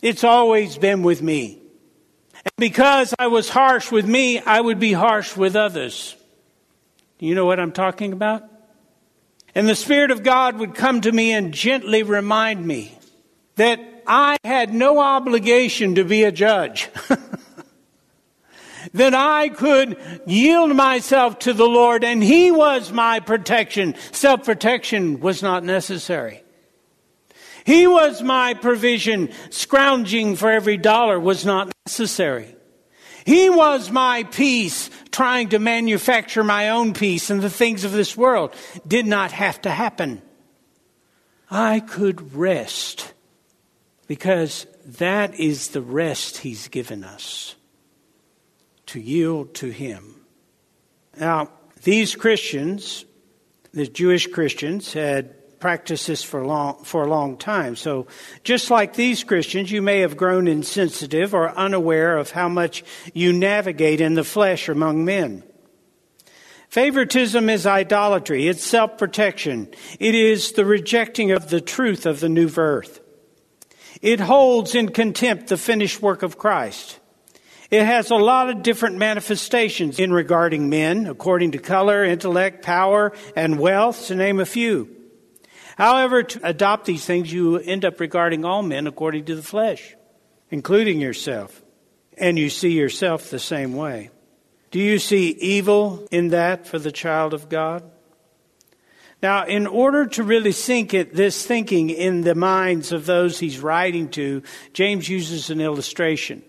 It's 0.00 0.24
always 0.24 0.78
been 0.78 1.02
with 1.02 1.20
me. 1.20 1.60
And 2.32 2.52
because 2.56 3.14
I 3.18 3.26
was 3.26 3.50
harsh 3.50 3.92
with 3.92 4.06
me, 4.06 4.38
I 4.38 4.58
would 4.58 4.80
be 4.80 4.94
harsh 4.94 5.36
with 5.36 5.54
others. 5.54 6.16
You 7.18 7.34
know 7.34 7.44
what 7.44 7.60
I'm 7.60 7.72
talking 7.72 8.14
about? 8.14 8.42
And 9.54 9.68
the 9.68 9.76
Spirit 9.76 10.10
of 10.10 10.22
God 10.22 10.58
would 10.58 10.74
come 10.74 11.02
to 11.02 11.12
me 11.12 11.32
and 11.32 11.52
gently 11.52 12.04
remind 12.04 12.66
me 12.66 12.96
that 13.56 13.80
I 14.06 14.38
had 14.44 14.72
no 14.72 14.98
obligation 14.98 15.96
to 15.96 16.04
be 16.04 16.24
a 16.24 16.32
judge. 16.32 16.88
that 18.94 19.14
I 19.14 19.48
could 19.48 19.98
yield 20.26 20.74
myself 20.76 21.38
to 21.40 21.52
the 21.52 21.66
Lord 21.66 22.04
and 22.04 22.22
He 22.22 22.50
was 22.50 22.92
my 22.92 23.20
protection. 23.20 23.94
Self 24.12 24.44
protection 24.44 25.20
was 25.20 25.42
not 25.42 25.64
necessary. 25.64 26.42
He 27.64 27.86
was 27.86 28.22
my 28.22 28.54
provision. 28.54 29.30
Scrounging 29.50 30.36
for 30.36 30.50
every 30.50 30.76
dollar 30.76 31.18
was 31.18 31.44
not 31.44 31.72
necessary. 31.86 32.56
He 33.24 33.48
was 33.48 33.90
my 33.90 34.24
peace. 34.24 34.90
Trying 35.10 35.50
to 35.50 35.58
manufacture 35.58 36.42
my 36.42 36.70
own 36.70 36.94
peace 36.94 37.30
and 37.30 37.40
the 37.40 37.50
things 37.50 37.84
of 37.84 37.92
this 37.92 38.16
world 38.16 38.54
did 38.86 39.06
not 39.06 39.30
have 39.32 39.60
to 39.62 39.70
happen. 39.70 40.22
I 41.50 41.80
could 41.80 42.34
rest 42.34 43.12
because 44.06 44.66
that 44.86 45.38
is 45.38 45.68
the 45.68 45.82
rest 45.82 46.38
He's 46.38 46.68
given 46.68 47.04
us 47.04 47.54
to 48.92 49.00
yield 49.00 49.54
to 49.54 49.70
Him. 49.70 50.14
Now, 51.18 51.50
these 51.82 52.14
Christians, 52.14 53.06
the 53.72 53.86
Jewish 53.86 54.26
Christians, 54.26 54.92
had 54.92 55.58
practiced 55.60 56.06
this 56.08 56.22
for, 56.22 56.44
long, 56.44 56.84
for 56.84 57.04
a 57.04 57.08
long 57.08 57.38
time. 57.38 57.74
So, 57.74 58.06
just 58.44 58.70
like 58.70 58.94
these 58.94 59.24
Christians, 59.24 59.70
you 59.70 59.80
may 59.80 60.00
have 60.00 60.18
grown 60.18 60.46
insensitive 60.46 61.32
or 61.32 61.56
unaware 61.56 62.18
of 62.18 62.32
how 62.32 62.50
much 62.50 62.84
you 63.14 63.32
navigate 63.32 64.02
in 64.02 64.12
the 64.12 64.24
flesh 64.24 64.68
among 64.68 65.06
men. 65.06 65.42
Favoritism 66.68 67.48
is 67.48 67.66
idolatry. 67.66 68.46
It's 68.46 68.64
self 68.64 68.98
protection. 68.98 69.68
It 69.98 70.14
is 70.14 70.52
the 70.52 70.66
rejecting 70.66 71.30
of 71.30 71.48
the 71.48 71.62
truth 71.62 72.04
of 72.04 72.20
the 72.20 72.28
new 72.28 72.50
birth. 72.50 73.00
It 74.02 74.20
holds 74.20 74.74
in 74.74 74.90
contempt 74.90 75.46
the 75.46 75.56
finished 75.56 76.02
work 76.02 76.22
of 76.22 76.36
Christ. 76.36 76.98
It 77.72 77.86
has 77.86 78.10
a 78.10 78.16
lot 78.16 78.50
of 78.50 78.62
different 78.62 78.98
manifestations 78.98 79.98
in 79.98 80.12
regarding 80.12 80.68
men, 80.68 81.06
according 81.06 81.52
to 81.52 81.58
color, 81.58 82.04
intellect, 82.04 82.62
power, 82.62 83.14
and 83.34 83.58
wealth, 83.58 84.08
to 84.08 84.14
name 84.14 84.40
a 84.40 84.44
few. 84.44 84.94
However, 85.78 86.22
to 86.22 86.40
adopt 86.46 86.84
these 86.84 87.06
things, 87.06 87.32
you 87.32 87.56
end 87.56 87.86
up 87.86 87.98
regarding 87.98 88.44
all 88.44 88.62
men 88.62 88.86
according 88.86 89.24
to 89.24 89.34
the 89.34 89.42
flesh, 89.42 89.96
including 90.50 91.00
yourself. 91.00 91.62
And 92.18 92.38
you 92.38 92.50
see 92.50 92.72
yourself 92.72 93.30
the 93.30 93.38
same 93.38 93.72
way. 93.72 94.10
Do 94.70 94.78
you 94.78 94.98
see 94.98 95.30
evil 95.30 96.06
in 96.10 96.28
that 96.28 96.66
for 96.66 96.78
the 96.78 96.92
child 96.92 97.32
of 97.32 97.48
God? 97.48 97.90
Now, 99.22 99.46
in 99.46 99.66
order 99.66 100.04
to 100.08 100.22
really 100.22 100.52
sink 100.52 100.92
it, 100.92 101.14
this 101.14 101.46
thinking 101.46 101.88
in 101.88 102.20
the 102.20 102.34
minds 102.34 102.92
of 102.92 103.06
those 103.06 103.38
he's 103.38 103.60
writing 103.60 104.10
to, 104.10 104.42
James 104.74 105.08
uses 105.08 105.48
an 105.48 105.62
illustration. 105.62 106.42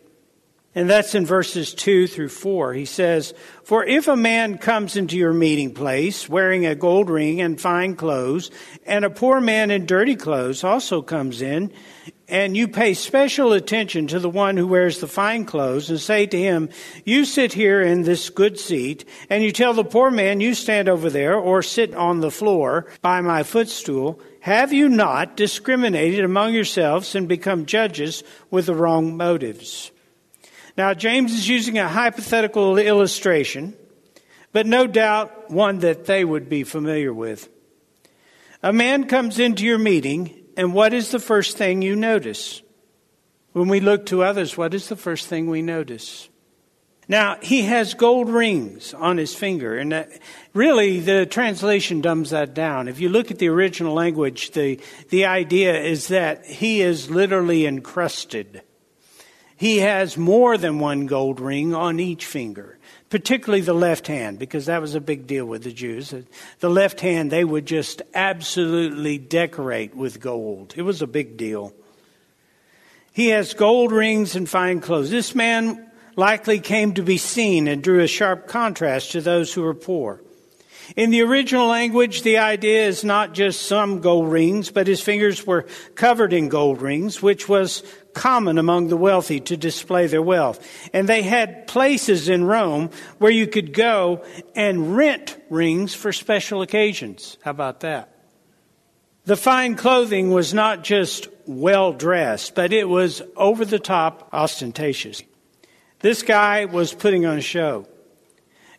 And 0.75 0.89
that's 0.89 1.13
in 1.13 1.25
verses 1.25 1.73
2 1.75 2.07
through 2.07 2.29
4. 2.29 2.73
He 2.73 2.85
says, 2.85 3.35
For 3.63 3.85
if 3.85 4.07
a 4.07 4.15
man 4.15 4.57
comes 4.57 4.95
into 4.95 5.17
your 5.17 5.33
meeting 5.33 5.73
place 5.73 6.27
wearing 6.27 6.65
a 6.65 6.73
gold 6.73 7.11
ring 7.11 7.41
and 7.41 7.61
fine 7.61 7.95
clothes, 7.95 8.49
and 8.85 9.05
a 9.05 9.11
poor 9.11 9.39
man 9.39 9.69
in 9.69 9.85
dirty 9.85 10.15
clothes 10.15 10.63
also 10.63 11.03
comes 11.03 11.43
in, 11.43 11.71
and 12.27 12.57
you 12.57 12.67
pay 12.67 12.95
special 12.95 13.53
attention 13.53 14.07
to 14.07 14.19
the 14.19 14.29
one 14.29 14.57
who 14.57 14.65
wears 14.65 14.99
the 14.99 15.07
fine 15.07 15.45
clothes 15.45 15.91
and 15.91 15.99
say 15.99 16.25
to 16.25 16.39
him, 16.39 16.69
You 17.05 17.25
sit 17.25 17.53
here 17.53 17.79
in 17.79 18.01
this 18.01 18.31
good 18.31 18.59
seat, 18.59 19.05
and 19.29 19.43
you 19.43 19.51
tell 19.51 19.73
the 19.73 19.83
poor 19.83 20.09
man, 20.09 20.41
You 20.41 20.55
stand 20.55 20.89
over 20.89 21.11
there 21.11 21.35
or 21.35 21.61
sit 21.61 21.93
on 21.93 22.21
the 22.21 22.31
floor 22.31 22.87
by 23.03 23.21
my 23.21 23.43
footstool, 23.43 24.19
have 24.39 24.73
you 24.73 24.89
not 24.89 25.37
discriminated 25.37 26.25
among 26.25 26.53
yourselves 26.53 27.13
and 27.15 27.29
become 27.29 27.65
judges 27.65 28.23
with 28.49 28.65
the 28.65 28.75
wrong 28.75 29.15
motives? 29.15 29.92
Now, 30.75 30.93
James 30.93 31.33
is 31.33 31.47
using 31.47 31.77
a 31.77 31.87
hypothetical 31.87 32.77
illustration, 32.77 33.75
but 34.51 34.65
no 34.65 34.87
doubt 34.87 35.51
one 35.51 35.79
that 35.79 36.05
they 36.05 36.25
would 36.25 36.49
be 36.49 36.63
familiar 36.63 37.13
with. 37.13 37.47
A 38.63 38.73
man 38.73 39.07
comes 39.07 39.39
into 39.39 39.65
your 39.65 39.77
meeting, 39.77 40.45
and 40.57 40.73
what 40.73 40.93
is 40.93 41.11
the 41.11 41.19
first 41.19 41.57
thing 41.57 41.81
you 41.81 41.95
notice? 41.95 42.61
When 43.51 43.67
we 43.67 43.81
look 43.81 44.07
to 44.07 44.23
others, 44.23 44.57
what 44.57 44.73
is 44.73 44.89
the 44.89 44.95
first 44.95 45.27
thing 45.27 45.47
we 45.47 45.61
notice? 45.61 46.27
Now, 47.07 47.37
he 47.41 47.63
has 47.63 47.93
gold 47.93 48.29
rings 48.29 48.95
on 48.95 49.17
his 49.17 49.35
finger, 49.35 49.77
and 49.77 49.91
that, 49.91 50.09
really 50.53 51.01
the 51.01 51.27
translation 51.27 52.01
dumbs 52.01 52.31
that 52.31 52.55
down. 52.55 52.87
If 52.87 52.99
you 52.99 53.09
look 53.09 53.29
at 53.29 53.37
the 53.37 53.49
original 53.49 53.93
language, 53.93 54.51
the, 54.51 54.79
the 55.09 55.25
idea 55.25 55.79
is 55.79 56.07
that 56.07 56.45
he 56.45 56.81
is 56.81 57.11
literally 57.11 57.67
encrusted 57.67 58.63
he 59.63 59.77
has 59.77 60.17
more 60.17 60.57
than 60.57 60.77
one 60.77 61.05
gold 61.05 61.39
ring 61.39 61.73
on 61.73 61.97
each 61.97 62.25
finger, 62.25 62.77
particularly 63.09 63.61
the 63.61 63.71
left 63.71 64.07
hand, 64.07 64.37
because 64.37 64.65
that 64.65 64.81
was 64.81 64.93
a 64.93 64.99
big 64.99 65.25
deal 65.25 65.45
with 65.45 65.63
the 65.63 65.71
Jews. 65.71 66.13
The 66.59 66.69
left 66.69 66.99
hand, 66.99 67.31
they 67.31 67.45
would 67.45 67.65
just 67.65 68.01
absolutely 68.13 69.17
decorate 69.17 69.95
with 69.95 70.19
gold. 70.19 70.73
It 70.75 70.81
was 70.81 71.01
a 71.01 71.07
big 71.07 71.37
deal. 71.37 71.73
He 73.13 73.29
has 73.29 73.53
gold 73.53 73.93
rings 73.93 74.35
and 74.35 74.49
fine 74.49 74.81
clothes. 74.81 75.11
This 75.11 75.33
man 75.33 75.89
likely 76.17 76.59
came 76.59 76.95
to 76.95 77.01
be 77.01 77.17
seen 77.17 77.69
and 77.69 77.81
drew 77.81 78.01
a 78.01 78.07
sharp 78.07 78.47
contrast 78.47 79.13
to 79.13 79.21
those 79.21 79.53
who 79.53 79.61
were 79.61 79.73
poor. 79.73 80.21
In 80.97 81.11
the 81.11 81.21
original 81.21 81.67
language, 81.67 82.23
the 82.23 82.39
idea 82.39 82.85
is 82.85 83.05
not 83.05 83.33
just 83.33 83.61
some 83.61 84.01
gold 84.01 84.29
rings, 84.29 84.69
but 84.69 84.87
his 84.87 84.99
fingers 84.99 85.47
were 85.47 85.65
covered 85.95 86.33
in 86.33 86.49
gold 86.49 86.81
rings, 86.81 87.21
which 87.21 87.47
was 87.47 87.83
common 88.13 88.57
among 88.57 88.87
the 88.87 88.97
wealthy 88.97 89.39
to 89.41 89.57
display 89.57 90.07
their 90.07 90.21
wealth. 90.21 90.65
And 90.93 91.07
they 91.07 91.21
had 91.21 91.67
places 91.67 92.29
in 92.29 92.45
Rome 92.45 92.89
where 93.17 93.31
you 93.31 93.47
could 93.47 93.73
go 93.73 94.23
and 94.55 94.95
rent 94.95 95.37
rings 95.49 95.93
for 95.93 96.11
special 96.11 96.61
occasions. 96.61 97.37
How 97.43 97.51
about 97.51 97.81
that? 97.81 98.09
The 99.25 99.37
fine 99.37 99.75
clothing 99.75 100.31
was 100.31 100.53
not 100.53 100.83
just 100.83 101.27
well 101.45 101.93
dressed, 101.93 102.55
but 102.55 102.73
it 102.73 102.87
was 102.87 103.21
over 103.35 103.63
the 103.65 103.79
top 103.79 104.29
ostentatious. 104.33 105.21
This 105.99 106.23
guy 106.23 106.65
was 106.65 106.93
putting 106.93 107.25
on 107.25 107.37
a 107.37 107.41
show. 107.41 107.87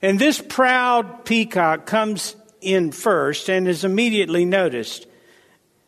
And 0.02 0.18
this 0.18 0.40
proud 0.40 1.24
peacock 1.24 1.86
comes 1.86 2.36
in 2.60 2.92
first 2.92 3.48
and 3.48 3.66
is 3.66 3.84
immediately 3.84 4.44
noticed. 4.44 5.06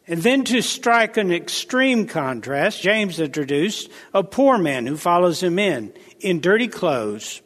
And 0.09 0.23
then 0.23 0.45
to 0.45 0.63
strike 0.63 1.17
an 1.17 1.33
extreme 1.33 2.07
contrast, 2.07 2.81
James 2.81 3.19
introduced 3.19 3.91
a 4.15 4.23
poor 4.23 4.57
man 4.57 4.87
who 4.87 4.97
follows 4.97 5.43
him 5.43 5.59
in, 5.59 5.93
in 6.21 6.41
dirty 6.41 6.69
clothes. 6.69 7.43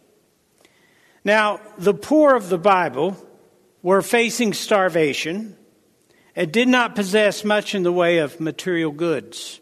Now, 1.24 1.60
the 1.78 1.94
poor 1.94 2.34
of 2.34 2.48
the 2.48 2.58
Bible 2.58 3.16
were 3.82 4.02
facing 4.02 4.52
starvation 4.52 5.56
and 6.36 6.52
did 6.52 6.68
not 6.68 6.94
possess 6.94 7.44
much 7.44 7.74
in 7.74 7.82
the 7.82 7.92
way 7.92 8.18
of 8.18 8.40
material 8.40 8.92
goods. 8.92 9.60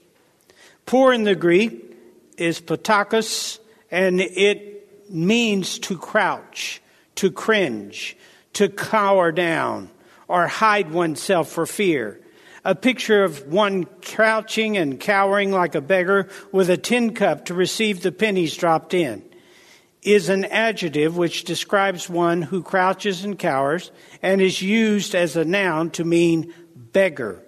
Poor 0.84 1.12
in 1.12 1.22
the 1.22 1.36
Greek 1.36 1.96
is 2.36 2.60
patakos, 2.60 3.58
and 3.90 4.20
it 4.20 5.10
means 5.10 5.78
to 5.80 5.96
crouch, 5.96 6.80
to 7.16 7.30
cringe, 7.30 8.16
to 8.54 8.68
cower 8.68 9.30
down, 9.30 9.90
or 10.26 10.46
hide 10.46 10.90
oneself 10.90 11.48
for 11.48 11.64
fear. 11.64 12.20
A 12.68 12.74
picture 12.74 13.24
of 13.24 13.46
one 13.46 13.86
crouching 14.02 14.76
and 14.76 15.00
cowering 15.00 15.52
like 15.52 15.74
a 15.74 15.80
beggar 15.80 16.28
with 16.52 16.68
a 16.68 16.76
tin 16.76 17.14
cup 17.14 17.46
to 17.46 17.54
receive 17.54 18.02
the 18.02 18.12
pennies 18.12 18.54
dropped 18.54 18.92
in 18.92 19.24
is 20.02 20.28
an 20.28 20.44
adjective 20.44 21.16
which 21.16 21.44
describes 21.44 22.10
one 22.10 22.42
who 22.42 22.62
crouches 22.62 23.24
and 23.24 23.38
cowers 23.38 23.90
and 24.20 24.42
is 24.42 24.60
used 24.60 25.14
as 25.14 25.34
a 25.34 25.46
noun 25.46 25.88
to 25.92 26.04
mean 26.04 26.52
beggar. 26.76 27.42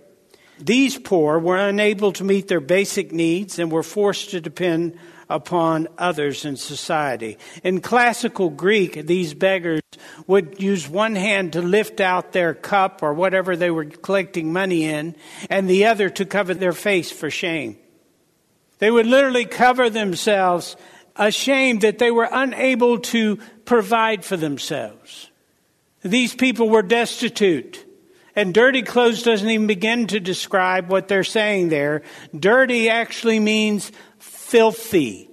These 0.59 0.97
poor 0.97 1.39
were 1.39 1.59
unable 1.59 2.13
to 2.13 2.25
meet 2.25 2.49
their 2.49 2.59
basic 2.59 3.13
needs 3.13 3.59
and 3.59 3.71
were 3.71 3.83
forced 3.83 4.31
to 4.31 4.41
depend 4.41 4.99
upon 5.31 5.89
others 5.97 6.45
in 6.45 6.57
society. 6.57 7.39
In 7.65 7.81
classical 7.81 8.51
Greek, 8.51 9.07
these 9.07 9.33
beggars 9.33 9.81
would 10.27 10.61
use 10.61 10.89
one 10.89 11.15
hand 11.15 11.55
to 11.55 11.63
lift 11.63 12.01
out 12.01 12.33
their 12.33 12.53
cup 12.53 13.03
or 13.03 13.15
whatever 13.15 13.57
they 13.57 13.71
were 13.71 13.87
collecting 13.87 14.53
money 14.53 14.85
in, 14.85 15.17
and 15.49 15.71
the 15.71 15.87
other 15.87 16.11
to 16.11 16.27
cover 16.27 16.53
their 16.53 16.73
face 16.73 17.11
for 17.11 17.31
shame. 17.31 17.79
They 18.79 18.91
would 18.91 19.07
literally 19.07 19.45
cover 19.45 19.89
themselves 19.89 20.77
ashamed 21.17 21.83
that 21.83 21.99
they 21.99 22.11
were 22.11 22.29
unable 22.31 22.99
to 22.99 23.37
provide 23.65 24.25
for 24.25 24.37
themselves. 24.37 25.31
These 26.03 26.35
people 26.35 26.69
were 26.69 26.83
destitute. 26.83 27.87
And 28.37 28.55
dirty 28.55 28.83
clothes 28.83 29.23
doesn't 29.23 29.51
even 29.51 29.67
begin 29.67 30.07
to 30.09 30.21
describe 30.21 30.89
what 30.89 31.09
they're 31.09 31.25
saying 31.25 31.69
there. 31.69 32.03
Dirty 32.39 32.89
actually 32.89 33.41
means 33.41 33.91
filthy, 34.51 35.31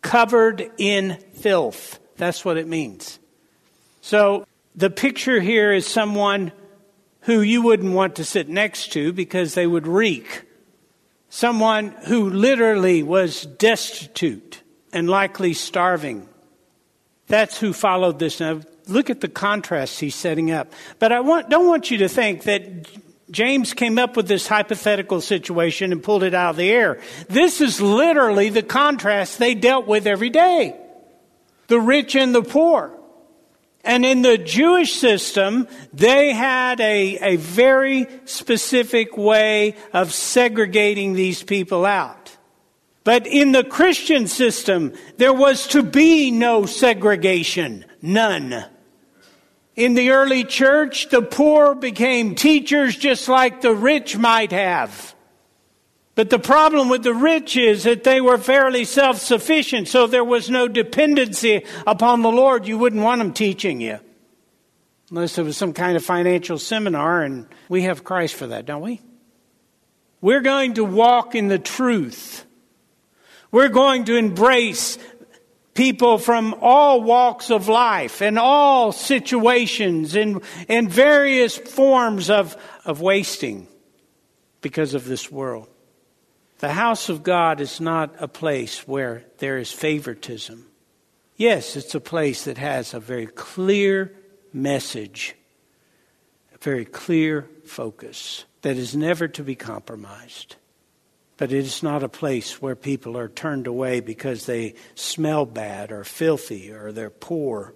covered 0.00 0.70
in 0.78 1.18
filth. 1.34 1.98
That's 2.16 2.42
what 2.42 2.56
it 2.56 2.66
means. 2.66 3.18
So 4.00 4.46
the 4.74 4.88
picture 4.88 5.40
here 5.40 5.72
is 5.72 5.86
someone 5.86 6.52
who 7.20 7.42
you 7.42 7.60
wouldn't 7.60 7.92
want 7.92 8.16
to 8.16 8.24
sit 8.24 8.48
next 8.48 8.92
to 8.92 9.12
because 9.12 9.52
they 9.52 9.66
would 9.66 9.86
reek. 9.86 10.44
Someone 11.28 11.88
who 12.06 12.30
literally 12.30 13.02
was 13.02 13.44
destitute 13.44 14.62
and 14.90 15.06
likely 15.06 15.52
starving. 15.52 16.26
That's 17.26 17.58
who 17.58 17.74
followed 17.74 18.18
this. 18.18 18.40
Now, 18.40 18.62
look 18.86 19.10
at 19.10 19.20
the 19.20 19.28
contrast 19.28 20.00
he's 20.00 20.14
setting 20.14 20.50
up. 20.50 20.72
But 20.98 21.12
I 21.12 21.20
want, 21.20 21.50
don't 21.50 21.66
want 21.66 21.90
you 21.90 21.98
to 21.98 22.08
think 22.08 22.44
that 22.44 22.88
James 23.30 23.74
came 23.74 23.98
up 23.98 24.16
with 24.16 24.28
this 24.28 24.46
hypothetical 24.46 25.20
situation 25.20 25.92
and 25.92 26.02
pulled 26.02 26.22
it 26.22 26.34
out 26.34 26.50
of 26.50 26.56
the 26.56 26.70
air. 26.70 27.00
This 27.28 27.60
is 27.60 27.80
literally 27.80 28.50
the 28.50 28.62
contrast 28.62 29.38
they 29.38 29.54
dealt 29.54 29.86
with 29.86 30.06
every 30.06 30.30
day 30.30 30.76
the 31.68 31.80
rich 31.80 32.14
and 32.14 32.34
the 32.34 32.42
poor. 32.42 32.92
And 33.82 34.04
in 34.04 34.22
the 34.22 34.36
Jewish 34.36 34.94
system, 34.94 35.68
they 35.92 36.32
had 36.32 36.80
a, 36.80 37.18
a 37.18 37.36
very 37.36 38.08
specific 38.24 39.16
way 39.16 39.76
of 39.92 40.12
segregating 40.12 41.12
these 41.12 41.42
people 41.42 41.86
out. 41.86 42.36
But 43.04 43.28
in 43.28 43.52
the 43.52 43.62
Christian 43.62 44.26
system, 44.26 44.92
there 45.18 45.32
was 45.32 45.68
to 45.68 45.84
be 45.84 46.32
no 46.32 46.66
segregation. 46.66 47.84
None. 48.02 48.64
In 49.76 49.92
the 49.92 50.10
early 50.10 50.42
church, 50.42 51.10
the 51.10 51.20
poor 51.20 51.74
became 51.74 52.34
teachers 52.34 52.96
just 52.96 53.28
like 53.28 53.60
the 53.60 53.74
rich 53.74 54.16
might 54.16 54.50
have. 54.50 55.14
But 56.14 56.30
the 56.30 56.38
problem 56.38 56.88
with 56.88 57.02
the 57.02 57.12
rich 57.12 57.58
is 57.58 57.84
that 57.84 58.02
they 58.02 58.22
were 58.22 58.38
fairly 58.38 58.86
self 58.86 59.18
sufficient, 59.18 59.86
so 59.86 60.06
there 60.06 60.24
was 60.24 60.48
no 60.48 60.66
dependency 60.66 61.62
upon 61.86 62.22
the 62.22 62.30
Lord. 62.30 62.66
You 62.66 62.78
wouldn't 62.78 63.02
want 63.02 63.18
them 63.18 63.34
teaching 63.34 63.82
you. 63.82 64.00
Unless 65.10 65.36
it 65.36 65.42
was 65.42 65.58
some 65.58 65.74
kind 65.74 65.94
of 65.94 66.02
financial 66.02 66.58
seminar, 66.58 67.22
and 67.22 67.46
we 67.68 67.82
have 67.82 68.02
Christ 68.02 68.34
for 68.34 68.46
that, 68.46 68.64
don't 68.64 68.80
we? 68.80 69.02
We're 70.22 70.40
going 70.40 70.74
to 70.74 70.84
walk 70.84 71.34
in 71.34 71.48
the 71.48 71.58
truth. 71.58 72.46
We're 73.52 73.68
going 73.68 74.06
to 74.06 74.16
embrace 74.16 74.98
people 75.76 76.18
from 76.18 76.54
all 76.60 77.02
walks 77.02 77.50
of 77.50 77.68
life 77.68 78.20
and 78.22 78.38
all 78.38 78.90
situations 78.90 80.16
and, 80.16 80.42
and 80.68 80.90
various 80.90 81.56
forms 81.56 82.30
of, 82.30 82.56
of 82.84 83.00
wasting 83.00 83.68
because 84.60 84.94
of 84.94 85.04
this 85.04 85.30
world. 85.30 85.68
The 86.58 86.72
house 86.72 87.08
of 87.08 87.22
God 87.22 87.60
is 87.60 87.80
not 87.80 88.14
a 88.18 88.26
place 88.26 88.88
where 88.88 89.24
there 89.38 89.58
is 89.58 89.70
favoritism. 89.70 90.66
Yes, 91.36 91.76
it's 91.76 91.94
a 91.94 92.00
place 92.00 92.44
that 92.44 92.56
has 92.56 92.94
a 92.94 93.00
very 93.00 93.26
clear 93.26 94.12
message, 94.54 95.36
a 96.54 96.58
very 96.58 96.86
clear 96.86 97.48
focus 97.66 98.46
that 98.62 98.78
is 98.78 98.96
never 98.96 99.28
to 99.28 99.42
be 99.42 99.54
compromised. 99.54 100.56
But 101.36 101.52
it 101.52 101.58
is 101.58 101.82
not 101.82 102.02
a 102.02 102.08
place 102.08 102.62
where 102.62 102.74
people 102.74 103.16
are 103.18 103.28
turned 103.28 103.66
away 103.66 104.00
because 104.00 104.46
they 104.46 104.74
smell 104.94 105.44
bad 105.44 105.92
or 105.92 106.04
filthy 106.04 106.72
or 106.72 106.92
they're 106.92 107.10
poor. 107.10 107.74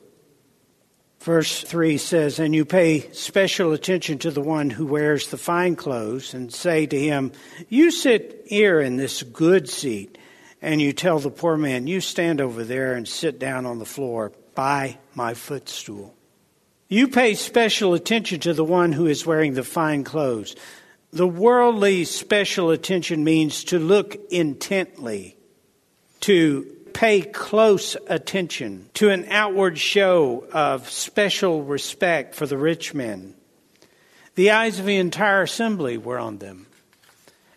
Verse 1.20 1.62
3 1.62 1.98
says, 1.98 2.38
And 2.38 2.54
you 2.54 2.64
pay 2.64 3.12
special 3.12 3.72
attention 3.72 4.18
to 4.20 4.30
the 4.30 4.40
one 4.40 4.70
who 4.70 4.86
wears 4.86 5.28
the 5.28 5.36
fine 5.36 5.76
clothes 5.76 6.32
and 6.32 6.52
say 6.52 6.86
to 6.86 6.98
him, 6.98 7.32
You 7.68 7.90
sit 7.90 8.44
here 8.46 8.80
in 8.80 8.96
this 8.96 9.22
good 9.22 9.68
seat. 9.68 10.16
And 10.62 10.80
you 10.80 10.92
tell 10.92 11.18
the 11.18 11.30
poor 11.30 11.56
man, 11.56 11.86
You 11.86 12.00
stand 12.00 12.40
over 12.40 12.64
there 12.64 12.94
and 12.94 13.06
sit 13.06 13.38
down 13.38 13.66
on 13.66 13.78
the 13.78 13.84
floor 13.84 14.32
by 14.54 14.98
my 15.14 15.34
footstool. 15.34 16.14
You 16.88 17.08
pay 17.08 17.34
special 17.34 17.94
attention 17.94 18.40
to 18.40 18.52
the 18.52 18.64
one 18.64 18.92
who 18.92 19.06
is 19.06 19.24
wearing 19.24 19.54
the 19.54 19.62
fine 19.62 20.04
clothes. 20.04 20.56
The 21.12 21.26
worldly 21.26 22.04
special 22.04 22.70
attention 22.70 23.24
means 23.24 23.64
to 23.64 23.80
look 23.80 24.16
intently, 24.30 25.36
to 26.20 26.62
pay 26.92 27.22
close 27.22 27.96
attention, 28.06 28.88
to 28.94 29.10
an 29.10 29.26
outward 29.28 29.76
show 29.76 30.46
of 30.52 30.88
special 30.88 31.64
respect 31.64 32.36
for 32.36 32.46
the 32.46 32.56
rich 32.56 32.94
men. 32.94 33.34
The 34.36 34.52
eyes 34.52 34.78
of 34.78 34.86
the 34.86 34.96
entire 34.96 35.42
assembly 35.42 35.98
were 35.98 36.18
on 36.18 36.38
them. 36.38 36.66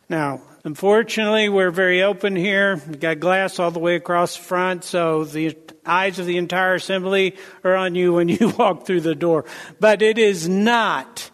Now, 0.09 0.41
unfortunately, 0.63 1.47
we're 1.47 1.71
very 1.71 2.01
open 2.01 2.35
here. 2.35 2.81
We've 2.87 2.99
got 2.99 3.19
glass 3.19 3.59
all 3.59 3.69
the 3.69 3.79
way 3.79 3.95
across 3.95 4.35
the 4.35 4.43
front, 4.43 4.83
so 4.83 5.25
the 5.25 5.55
eyes 5.85 6.17
of 6.17 6.25
the 6.25 6.37
entire 6.37 6.73
assembly 6.73 7.35
are 7.63 7.75
on 7.75 7.93
you 7.93 8.13
when 8.13 8.29
you 8.29 8.49
walk 8.57 8.87
through 8.87 9.01
the 9.01 9.15
door. 9.15 9.45
But 9.79 10.01
it 10.01 10.17
is 10.17 10.49
not, 10.49 11.29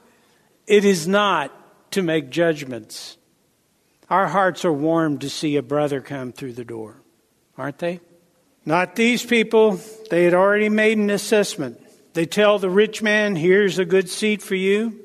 it 0.67 0.83
is 0.83 1.07
not 1.07 1.53
to 1.91 2.01
make 2.01 2.29
judgments. 2.29 3.17
Our 4.09 4.27
hearts 4.27 4.65
are 4.65 4.73
warmed 4.73 5.21
to 5.21 5.29
see 5.29 5.55
a 5.55 5.61
brother 5.61 6.01
come 6.01 6.31
through 6.31 6.53
the 6.53 6.65
door, 6.65 7.01
aren't 7.57 7.77
they? 7.77 7.99
Not 8.65 8.95
these 8.95 9.23
people. 9.23 9.79
They 10.09 10.23
had 10.23 10.33
already 10.33 10.69
made 10.69 10.97
an 10.97 11.09
assessment. 11.09 11.79
They 12.13 12.25
tell 12.25 12.59
the 12.59 12.69
rich 12.69 13.01
man, 13.01 13.35
Here's 13.35 13.79
a 13.79 13.85
good 13.85 14.09
seat 14.09 14.41
for 14.41 14.55
you. 14.55 14.99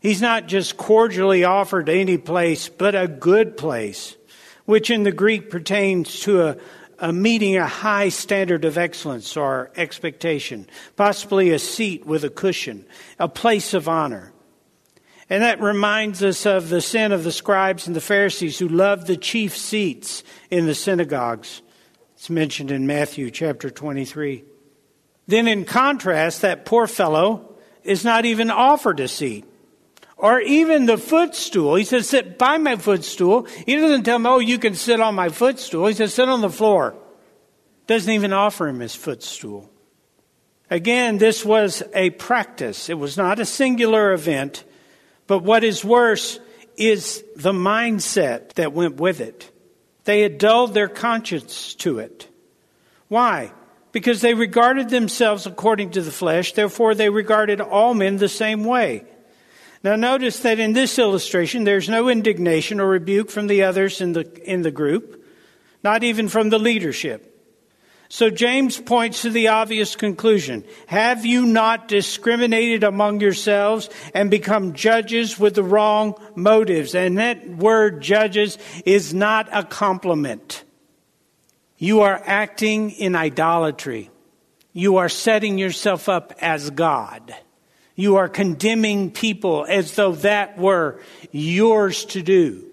He's 0.00 0.20
not 0.20 0.46
just 0.46 0.76
cordially 0.76 1.44
offered 1.44 1.88
any 1.88 2.18
place, 2.18 2.68
but 2.68 2.94
a 2.94 3.08
good 3.08 3.56
place, 3.56 4.16
which 4.64 4.90
in 4.90 5.02
the 5.02 5.12
Greek 5.12 5.50
pertains 5.50 6.20
to 6.20 6.42
a, 6.42 6.56
a 6.98 7.12
meeting 7.12 7.56
a 7.56 7.66
high 7.66 8.08
standard 8.08 8.64
of 8.64 8.78
excellence 8.78 9.36
or 9.36 9.70
expectation, 9.76 10.68
possibly 10.96 11.50
a 11.50 11.58
seat 11.58 12.06
with 12.06 12.24
a 12.24 12.30
cushion, 12.30 12.86
a 13.18 13.28
place 13.28 13.74
of 13.74 13.88
honor. 13.88 14.32
And 15.28 15.42
that 15.42 15.60
reminds 15.60 16.22
us 16.22 16.46
of 16.46 16.68
the 16.68 16.80
sin 16.80 17.10
of 17.10 17.24
the 17.24 17.32
scribes 17.32 17.86
and 17.86 17.96
the 17.96 18.00
Pharisees 18.00 18.58
who 18.58 18.68
loved 18.68 19.06
the 19.06 19.16
chief 19.16 19.56
seats 19.56 20.22
in 20.50 20.66
the 20.66 20.74
synagogues. 20.74 21.62
It's 22.14 22.30
mentioned 22.30 22.70
in 22.70 22.86
Matthew 22.86 23.30
chapter 23.30 23.68
23. 23.68 24.44
Then, 25.26 25.48
in 25.48 25.64
contrast, 25.64 26.42
that 26.42 26.64
poor 26.64 26.86
fellow 26.86 27.56
is 27.82 28.04
not 28.04 28.24
even 28.24 28.50
offered 28.50 29.00
a 29.00 29.08
seat. 29.08 29.44
or 30.16 30.40
even 30.40 30.86
the 30.86 30.96
footstool. 30.96 31.74
He 31.74 31.84
says, 31.84 32.08
sit 32.08 32.38
by 32.38 32.58
my 32.58 32.76
footstool. 32.76 33.44
He 33.66 33.76
doesn't 33.76 34.04
tell 34.04 34.16
him, 34.16 34.26
oh, 34.26 34.38
you 34.38 34.58
can 34.58 34.74
sit 34.74 35.00
on 35.00 35.14
my 35.14 35.28
footstool. 35.28 35.86
He 35.86 35.94
says, 35.94 36.14
sit 36.14 36.28
on 36.28 36.40
the 36.40 36.50
floor. 36.50 36.94
Doesn't 37.86 38.12
even 38.12 38.32
offer 38.32 38.66
him 38.66 38.80
his 38.80 38.94
footstool. 38.94 39.70
Again, 40.70 41.18
this 41.18 41.44
was 41.44 41.82
a 41.94 42.10
practice. 42.10 42.88
It 42.88 42.98
was 42.98 43.16
not 43.16 43.38
a 43.38 43.44
singular 43.44 44.12
event, 44.12 44.64
but 45.26 45.40
what 45.40 45.64
is 45.64 45.84
worse 45.84 46.38
is 46.76 47.24
the 47.36 47.52
mindset 47.52 48.54
that 48.54 48.72
went 48.72 48.96
with 48.96 49.20
it. 49.20 49.50
They 50.04 50.20
had 50.20 50.38
dulled 50.38 50.74
their 50.74 50.88
conscience 50.88 51.74
to 51.76 51.98
it. 51.98 52.28
Why? 53.08 53.52
Because 53.92 54.20
they 54.20 54.34
regarded 54.34 54.88
themselves 54.88 55.46
according 55.46 55.90
to 55.92 56.02
the 56.02 56.12
flesh, 56.12 56.52
therefore 56.52 56.94
they 56.94 57.08
regarded 57.08 57.60
all 57.60 57.94
men 57.94 58.16
the 58.16 58.28
same 58.28 58.64
way. 58.64 59.04
Now 59.82 59.96
notice 59.96 60.40
that 60.40 60.58
in 60.58 60.72
this 60.72 60.98
illustration 60.98 61.64
there's 61.64 61.88
no 61.88 62.08
indignation 62.08 62.80
or 62.80 62.88
rebuke 62.88 63.30
from 63.30 63.46
the 63.46 63.62
others 63.62 64.00
in 64.00 64.12
the, 64.12 64.30
in 64.44 64.62
the 64.62 64.70
group, 64.70 65.24
not 65.82 66.02
even 66.02 66.28
from 66.28 66.50
the 66.50 66.58
leadership. 66.58 67.35
So 68.08 68.30
James 68.30 68.80
points 68.80 69.22
to 69.22 69.30
the 69.30 69.48
obvious 69.48 69.96
conclusion. 69.96 70.64
Have 70.86 71.26
you 71.26 71.44
not 71.44 71.88
discriminated 71.88 72.84
among 72.84 73.20
yourselves 73.20 73.90
and 74.14 74.30
become 74.30 74.74
judges 74.74 75.38
with 75.38 75.54
the 75.54 75.64
wrong 75.64 76.14
motives? 76.36 76.94
And 76.94 77.18
that 77.18 77.48
word 77.48 78.00
judges 78.00 78.58
is 78.84 79.12
not 79.12 79.48
a 79.52 79.64
compliment. 79.64 80.62
You 81.78 82.02
are 82.02 82.22
acting 82.24 82.92
in 82.92 83.16
idolatry. 83.16 84.10
You 84.72 84.98
are 84.98 85.08
setting 85.08 85.58
yourself 85.58 86.08
up 86.08 86.32
as 86.40 86.70
God. 86.70 87.34
You 87.96 88.16
are 88.16 88.28
condemning 88.28 89.10
people 89.10 89.66
as 89.68 89.94
though 89.94 90.12
that 90.12 90.58
were 90.58 91.00
yours 91.32 92.04
to 92.06 92.22
do. 92.22 92.66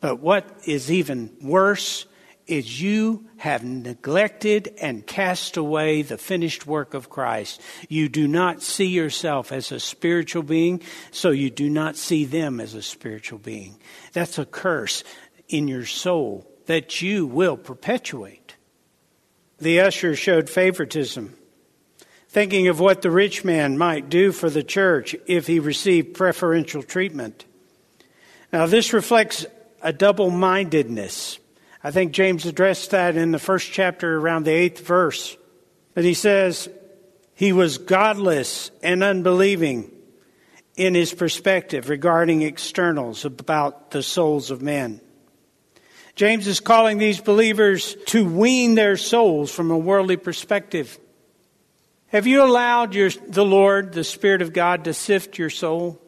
But 0.00 0.20
what 0.20 0.46
is 0.66 0.90
even 0.90 1.30
worse 1.40 2.06
is 2.46 2.80
you 2.80 3.24
have 3.42 3.64
neglected 3.64 4.72
and 4.80 5.04
cast 5.04 5.56
away 5.56 6.00
the 6.02 6.16
finished 6.16 6.64
work 6.64 6.94
of 6.94 7.10
Christ. 7.10 7.60
You 7.88 8.08
do 8.08 8.28
not 8.28 8.62
see 8.62 8.86
yourself 8.86 9.50
as 9.50 9.72
a 9.72 9.80
spiritual 9.80 10.44
being, 10.44 10.80
so 11.10 11.30
you 11.30 11.50
do 11.50 11.68
not 11.68 11.96
see 11.96 12.24
them 12.24 12.60
as 12.60 12.74
a 12.74 12.82
spiritual 12.82 13.40
being. 13.40 13.80
That's 14.12 14.38
a 14.38 14.44
curse 14.46 15.02
in 15.48 15.66
your 15.66 15.86
soul 15.86 16.48
that 16.66 17.02
you 17.02 17.26
will 17.26 17.56
perpetuate. 17.56 18.54
The 19.58 19.80
usher 19.80 20.14
showed 20.14 20.48
favoritism, 20.48 21.36
thinking 22.28 22.68
of 22.68 22.78
what 22.78 23.02
the 23.02 23.10
rich 23.10 23.44
man 23.44 23.76
might 23.76 24.08
do 24.08 24.30
for 24.30 24.50
the 24.50 24.62
church 24.62 25.16
if 25.26 25.48
he 25.48 25.58
received 25.58 26.14
preferential 26.14 26.84
treatment. 26.84 27.44
Now, 28.52 28.66
this 28.66 28.92
reflects 28.92 29.46
a 29.82 29.92
double 29.92 30.30
mindedness 30.30 31.40
I 31.84 31.90
think 31.90 32.12
James 32.12 32.46
addressed 32.46 32.90
that 32.90 33.16
in 33.16 33.32
the 33.32 33.38
first 33.38 33.72
chapter 33.72 34.16
around 34.16 34.44
the 34.44 34.52
eighth 34.52 34.86
verse. 34.86 35.36
But 35.94 36.04
he 36.04 36.14
says, 36.14 36.68
he 37.34 37.52
was 37.52 37.78
godless 37.78 38.70
and 38.82 39.02
unbelieving 39.02 39.90
in 40.76 40.94
his 40.94 41.12
perspective 41.12 41.88
regarding 41.88 42.42
externals 42.42 43.24
about 43.24 43.90
the 43.90 44.02
souls 44.02 44.50
of 44.50 44.62
men. 44.62 45.00
James 46.14 46.46
is 46.46 46.60
calling 46.60 46.98
these 46.98 47.20
believers 47.20 47.96
to 48.06 48.28
wean 48.28 48.74
their 48.74 48.96
souls 48.96 49.50
from 49.50 49.70
a 49.70 49.78
worldly 49.78 50.16
perspective. 50.16 50.98
Have 52.08 52.26
you 52.26 52.44
allowed 52.44 52.94
your, 52.94 53.10
the 53.10 53.44
Lord, 53.44 53.92
the 53.92 54.04
Spirit 54.04 54.42
of 54.42 54.52
God, 54.52 54.84
to 54.84 54.94
sift 54.94 55.38
your 55.38 55.50
soul? 55.50 56.00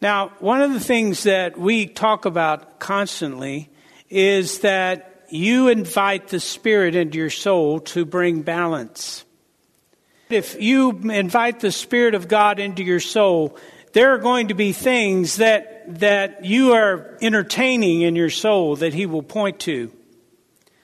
Now, 0.00 0.28
one 0.38 0.62
of 0.62 0.72
the 0.72 0.80
things 0.80 1.24
that 1.24 1.58
we 1.58 1.86
talk 1.86 2.24
about 2.24 2.78
constantly 2.78 3.68
is 4.10 4.60
that 4.60 5.26
you 5.30 5.68
invite 5.68 6.28
the 6.28 6.40
Spirit 6.40 6.94
into 6.94 7.18
your 7.18 7.30
soul 7.30 7.80
to 7.80 8.04
bring 8.04 8.42
balance. 8.42 9.24
If 10.30 10.60
you 10.60 10.90
invite 10.90 11.60
the 11.60 11.72
Spirit 11.72 12.14
of 12.14 12.28
God 12.28 12.58
into 12.58 12.82
your 12.82 13.00
soul, 13.00 13.56
there 13.92 14.14
are 14.14 14.18
going 14.18 14.48
to 14.48 14.54
be 14.54 14.72
things 14.72 15.36
that, 15.36 16.00
that 16.00 16.44
you 16.44 16.72
are 16.72 17.16
entertaining 17.20 18.02
in 18.02 18.16
your 18.16 18.30
soul 18.30 18.76
that 18.76 18.94
He 18.94 19.06
will 19.06 19.22
point 19.22 19.60
to. 19.60 19.92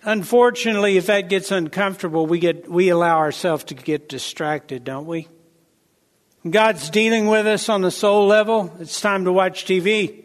Unfortunately, 0.02 0.98
if 0.98 1.06
that 1.06 1.28
gets 1.28 1.50
uncomfortable, 1.50 2.26
we, 2.26 2.38
get, 2.38 2.70
we 2.70 2.90
allow 2.90 3.18
ourselves 3.18 3.64
to 3.64 3.74
get 3.74 4.08
distracted, 4.08 4.84
don't 4.84 5.06
we? 5.06 5.28
God's 6.48 6.90
dealing 6.90 7.28
with 7.28 7.46
us 7.46 7.70
on 7.70 7.80
the 7.80 7.90
soul 7.90 8.26
level. 8.26 8.70
It's 8.78 9.00
time 9.00 9.24
to 9.24 9.32
watch 9.32 9.64
TV. 9.64 10.24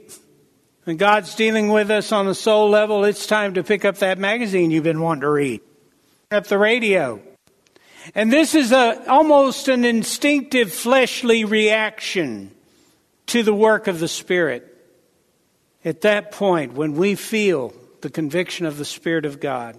When 0.86 0.98
God's 0.98 1.36
dealing 1.36 1.70
with 1.70 1.92
us 1.92 2.12
on 2.12 2.28
a 2.28 2.34
soul 2.34 2.70
level, 2.70 3.04
it's 3.04 3.28
time 3.28 3.56
to 3.56 3.64
pick 3.64 3.86
up 3.86 3.98
that 3.98 4.18
magazine 4.18 4.72
you've 4.72 4.84
been 4.84 5.02
wanting 5.02 5.22
to 5.22 5.30
read, 5.30 5.62
up 6.32 6.48
the 6.48 6.58
radio. 6.58 7.22
And 8.16 8.32
this 8.32 8.56
is 8.56 8.72
a, 8.72 9.10
almost 9.10 9.68
an 9.68 9.86
instinctive 9.86 10.74
fleshly 10.74 11.46
reaction 11.46 12.52
to 13.28 13.44
the 13.44 13.54
work 13.54 13.88
of 13.88 14.00
the 14.00 14.08
Spirit. 14.08 14.66
At 15.86 16.02
that 16.02 16.32
point, 16.32 16.74
when 16.74 16.94
we 16.94 17.16
feel 17.16 17.74
the 18.02 18.10
conviction 18.10 18.66
of 18.66 18.78
the 18.78 18.86
Spirit 18.86 19.26
of 19.26 19.40
God 19.40 19.78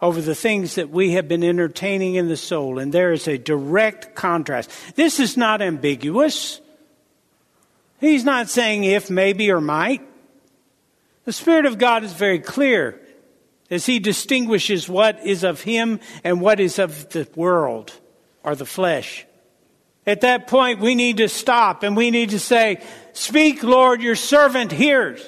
over 0.00 0.20
the 0.20 0.34
things 0.34 0.74
that 0.74 0.90
we 0.90 1.12
have 1.12 1.26
been 1.26 1.42
entertaining 1.42 2.16
in 2.16 2.28
the 2.28 2.36
soul, 2.36 2.78
and 2.78 2.92
there 2.92 3.12
is 3.12 3.26
a 3.26 3.38
direct 3.38 4.14
contrast. 4.14 4.70
This 4.94 5.18
is 5.18 5.36
not 5.36 5.62
ambiguous. 5.62 6.60
He's 8.00 8.24
not 8.24 8.48
saying 8.48 8.84
if, 8.84 9.10
maybe, 9.10 9.50
or 9.50 9.60
might. 9.60 10.02
The 11.24 11.32
Spirit 11.32 11.66
of 11.66 11.78
God 11.78 12.04
is 12.04 12.12
very 12.12 12.38
clear 12.38 13.00
as 13.70 13.86
He 13.86 13.98
distinguishes 13.98 14.88
what 14.88 15.24
is 15.26 15.44
of 15.44 15.62
Him 15.62 16.00
and 16.22 16.40
what 16.40 16.60
is 16.60 16.78
of 16.78 17.08
the 17.10 17.28
world 17.34 17.92
or 18.44 18.54
the 18.54 18.66
flesh. 18.66 19.26
At 20.06 20.20
that 20.20 20.46
point, 20.46 20.80
we 20.80 20.94
need 20.94 21.16
to 21.16 21.28
stop 21.28 21.82
and 21.82 21.96
we 21.96 22.10
need 22.10 22.30
to 22.30 22.38
say, 22.38 22.80
Speak, 23.12 23.62
Lord, 23.62 24.02
your 24.02 24.14
servant 24.14 24.70
hears. 24.70 25.20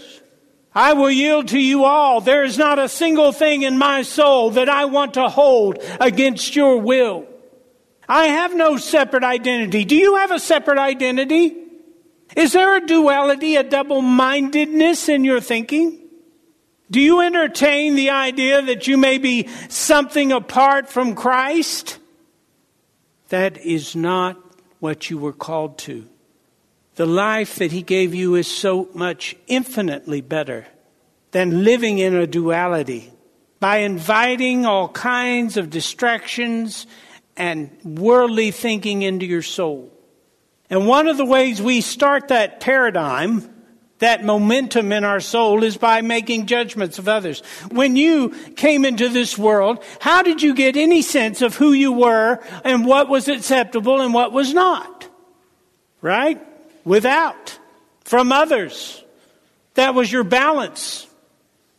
I 0.73 0.93
will 0.93 1.11
yield 1.11 1.49
to 1.49 1.59
you 1.59 1.85
all. 1.85 2.21
There 2.21 2.45
is 2.45 2.57
not 2.57 2.79
a 2.79 2.89
single 2.89 3.33
thing 3.33 3.63
in 3.63 3.79
my 3.79 4.03
soul 4.03 4.51
that 4.53 4.69
I 4.69 4.85
want 4.85 5.15
to 5.15 5.29
hold 5.29 5.79
against 5.99 6.55
your 6.55 6.81
will. 6.81 7.27
I 8.09 8.27
have 8.27 8.55
no 8.55 8.77
separate 8.77 9.25
identity. 9.25 9.85
Do 9.85 9.97
you 9.97 10.17
have 10.17 10.31
a 10.31 10.39
separate 10.39 10.79
identity? 10.79 11.58
Is 12.37 12.53
there 12.53 12.77
a 12.77 12.87
duality, 12.87 13.57
a 13.57 13.63
double 13.63 14.03
mindedness 14.03 15.09
in 15.09 15.25
your 15.25 15.41
thinking? 15.41 15.99
Do 16.91 17.01
you 17.01 17.21
entertain 17.21 17.97
the 17.97 18.11
idea 18.11 18.63
that 18.63 18.87
you 18.87 18.97
may 18.97 19.19
be 19.19 19.49
something 19.69 20.33
apart 20.33 20.89
from 20.89 21.15
Christ? 21.15 21.99
That 23.29 23.59
is 23.59 23.95
not 23.95 24.39
what 24.81 25.11
you 25.11 25.19
were 25.19 25.33
called 25.33 25.79
to. 25.79 26.07
The 26.95 27.07
life 27.07 27.57
that 27.57 27.73
He 27.73 27.83
gave 27.83 28.15
you 28.15 28.35
is 28.35 28.47
so 28.47 28.89
much 28.95 29.37
infinitely 29.47 30.21
better 30.21 30.67
than 31.31 31.63
living 31.63 31.99
in 31.99 32.15
a 32.15 32.27
duality 32.27 33.13
by 33.61 33.79
inviting 33.79 34.65
all 34.65 34.89
kinds 34.89 35.57
of 35.57 35.69
distractions 35.69 36.87
and 37.37 37.71
worldly 37.85 38.51
thinking 38.51 39.03
into 39.03 39.27
your 39.27 39.43
soul. 39.43 39.93
And 40.71 40.87
one 40.87 41.09
of 41.09 41.17
the 41.17 41.25
ways 41.25 41.63
we 41.63 41.81
start 41.81 42.29
that 42.29 42.61
paradigm, 42.61 43.49
that 43.99 44.25
momentum 44.25 44.93
in 44.93 45.03
our 45.03 45.21
soul, 45.21 45.65
is 45.65 45.77
by 45.77 46.03
making 46.03 46.47
judgments 46.47 46.99
of 46.99 47.09
others. 47.09 47.41
When 47.71 47.97
you 47.97 48.31
came 48.57 48.85
into 48.85 49.09
this 49.09 49.39
world, 49.39 49.83
how 50.01 50.23
did 50.23 50.43
you 50.43 50.55
get 50.55 50.77
any 50.77 51.03
sense 51.03 51.41
of 51.43 51.57
who 51.57 51.73
you 51.73 51.93
were 51.93 52.41
and 52.65 52.87
what 52.87 53.09
was 53.09 53.29
acceptable 53.29 54.01
and 54.01 54.13
what 54.13 54.33
was 54.33 54.53
not? 54.53 55.09
Right? 56.03 56.41
Without. 56.85 57.59
From 58.05 58.31
others. 58.31 59.03
That 59.75 59.95
was 59.95 60.13
your 60.13 60.25
balance. 60.25 61.08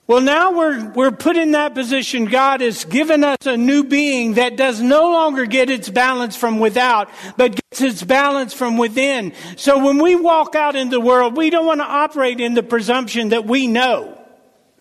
Well, 0.10 0.22
now 0.22 0.54
we're, 0.54 0.90
we're 0.90 1.12
put 1.12 1.38
in 1.38 1.52
that 1.52 1.76
position. 1.76 2.26
God 2.26 2.62
has 2.62 2.84
given 2.84 3.24
us 3.24 3.46
a 3.46 3.56
new 3.56 3.84
being 3.84 4.34
that 4.34 4.58
does 4.58 4.82
no 4.82 5.12
longer 5.12 5.46
get 5.46 5.70
its 5.70 5.88
balance 5.88 6.36
from 6.36 6.60
without, 6.60 7.12
but 7.38 7.52
gets 7.52 7.80
its 7.80 8.04
balance 8.04 8.52
from 8.52 8.80
within. 8.80 9.34
So 9.56 9.86
when 9.86 10.02
we 10.02 10.16
walk 10.16 10.56
out 10.56 10.76
in 10.76 10.90
the 10.90 11.00
world, 11.00 11.38
we 11.38 11.52
don't 11.52 11.68
want 11.68 11.82
to 11.82 11.86
operate 11.86 12.40
in 12.40 12.56
the 12.56 12.64
presumption 12.64 13.30
that 13.30 13.46
we 13.46 13.68
know. 13.68 14.20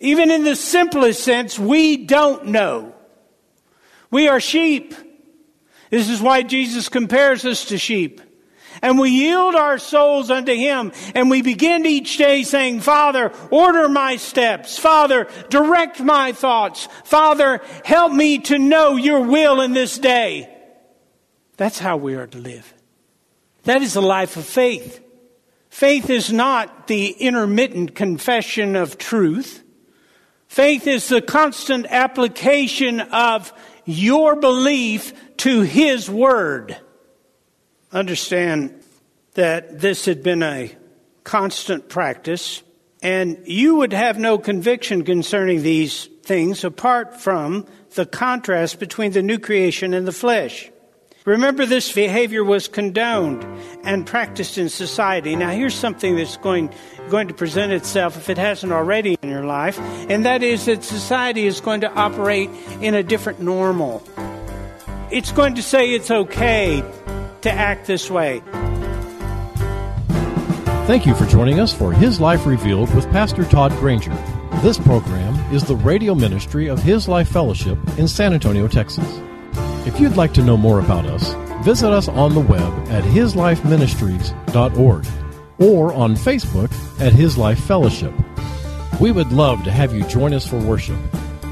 Even 0.00 0.30
in 0.30 0.44
the 0.44 0.56
simplest 0.56 1.22
sense, 1.22 1.58
we 1.58 2.06
don't 2.06 2.46
know. 2.46 2.94
We 4.10 4.28
are 4.28 4.40
sheep. 4.40 4.94
This 5.90 6.08
is 6.08 6.22
why 6.22 6.40
Jesus 6.40 6.88
compares 6.88 7.44
us 7.44 7.66
to 7.66 7.76
sheep 7.76 8.22
and 8.82 8.98
we 8.98 9.10
yield 9.10 9.54
our 9.54 9.78
souls 9.78 10.30
unto 10.30 10.54
Him 10.54 10.92
and 11.14 11.30
we 11.30 11.42
begin 11.42 11.86
each 11.86 12.16
day 12.16 12.42
saying, 12.42 12.80
Father, 12.80 13.32
order 13.50 13.88
my 13.88 14.16
steps. 14.16 14.78
Father, 14.78 15.28
direct 15.48 16.00
my 16.00 16.32
thoughts. 16.32 16.88
Father, 17.04 17.60
help 17.84 18.12
me 18.12 18.38
to 18.38 18.58
know 18.58 18.96
your 18.96 19.20
will 19.20 19.60
in 19.60 19.72
this 19.72 19.98
day. 19.98 20.54
That's 21.56 21.78
how 21.78 21.96
we 21.96 22.14
are 22.14 22.26
to 22.26 22.38
live. 22.38 22.72
That 23.64 23.82
is 23.82 23.96
a 23.96 24.00
life 24.00 24.36
of 24.36 24.44
faith. 24.44 25.04
Faith 25.68 26.10
is 26.10 26.32
not 26.32 26.86
the 26.86 27.10
intermittent 27.10 27.94
confession 27.94 28.76
of 28.76 28.98
truth. 28.98 29.62
Faith 30.46 30.86
is 30.86 31.08
the 31.08 31.20
constant 31.20 31.86
application 31.90 33.00
of 33.00 33.52
your 33.84 34.36
belief 34.36 35.12
to 35.38 35.60
His 35.60 36.10
Word. 36.10 36.76
Understand 37.90 38.82
that 39.34 39.80
this 39.80 40.04
had 40.04 40.22
been 40.22 40.42
a 40.42 40.74
constant 41.24 41.88
practice, 41.88 42.62
and 43.02 43.38
you 43.46 43.76
would 43.76 43.92
have 43.92 44.18
no 44.18 44.36
conviction 44.36 45.04
concerning 45.04 45.62
these 45.62 46.06
things 46.22 46.64
apart 46.64 47.20
from 47.20 47.66
the 47.94 48.04
contrast 48.04 48.78
between 48.78 49.12
the 49.12 49.22
new 49.22 49.38
creation 49.38 49.94
and 49.94 50.06
the 50.06 50.12
flesh. 50.12 50.70
Remember, 51.24 51.66
this 51.66 51.92
behavior 51.92 52.42
was 52.42 52.68
condoned 52.68 53.44
and 53.84 54.06
practiced 54.06 54.58
in 54.58 54.68
society. 54.68 55.36
Now, 55.36 55.50
here's 55.50 55.74
something 55.74 56.16
that's 56.16 56.36
going, 56.38 56.72
going 57.10 57.28
to 57.28 57.34
present 57.34 57.72
itself, 57.72 58.16
if 58.16 58.30
it 58.30 58.38
hasn't 58.38 58.72
already 58.72 59.16
in 59.22 59.28
your 59.28 59.44
life, 59.44 59.78
and 60.10 60.24
that 60.26 60.42
is 60.42 60.66
that 60.66 60.84
society 60.84 61.46
is 61.46 61.60
going 61.60 61.82
to 61.82 61.92
operate 61.92 62.50
in 62.80 62.94
a 62.94 63.02
different 63.02 63.40
normal. 63.40 64.02
It's 65.10 65.32
going 65.32 65.54
to 65.54 65.62
say 65.62 65.94
it's 65.94 66.10
okay 66.10 66.82
to 67.42 67.50
act 67.50 67.86
this 67.86 68.10
way. 68.10 68.42
Thank 70.86 71.04
you 71.04 71.14
for 71.14 71.26
joining 71.26 71.60
us 71.60 71.74
for 71.74 71.92
His 71.92 72.18
Life 72.18 72.46
Revealed 72.46 72.94
with 72.94 73.10
Pastor 73.10 73.44
Todd 73.44 73.72
Granger. 73.72 74.16
This 74.62 74.78
program 74.78 75.34
is 75.52 75.64
the 75.64 75.76
radio 75.76 76.14
ministry 76.14 76.68
of 76.68 76.82
His 76.82 77.06
Life 77.06 77.28
Fellowship 77.28 77.78
in 77.98 78.08
San 78.08 78.32
Antonio, 78.32 78.68
Texas. 78.68 79.20
If 79.86 80.00
you'd 80.00 80.16
like 80.16 80.32
to 80.34 80.42
know 80.42 80.56
more 80.56 80.80
about 80.80 81.04
us, 81.04 81.34
visit 81.62 81.90
us 81.90 82.08
on 82.08 82.34
the 82.34 82.40
web 82.40 82.72
at 82.88 83.04
hislifeministries.org 83.04 85.06
or 85.60 85.92
on 85.92 86.14
Facebook 86.14 87.00
at 87.00 87.12
His 87.12 87.36
Life 87.36 87.60
Fellowship. 87.60 88.14
We 89.00 89.12
would 89.12 89.30
love 89.30 89.62
to 89.64 89.70
have 89.70 89.94
you 89.94 90.04
join 90.04 90.32
us 90.32 90.46
for 90.46 90.58
worship. 90.58 90.98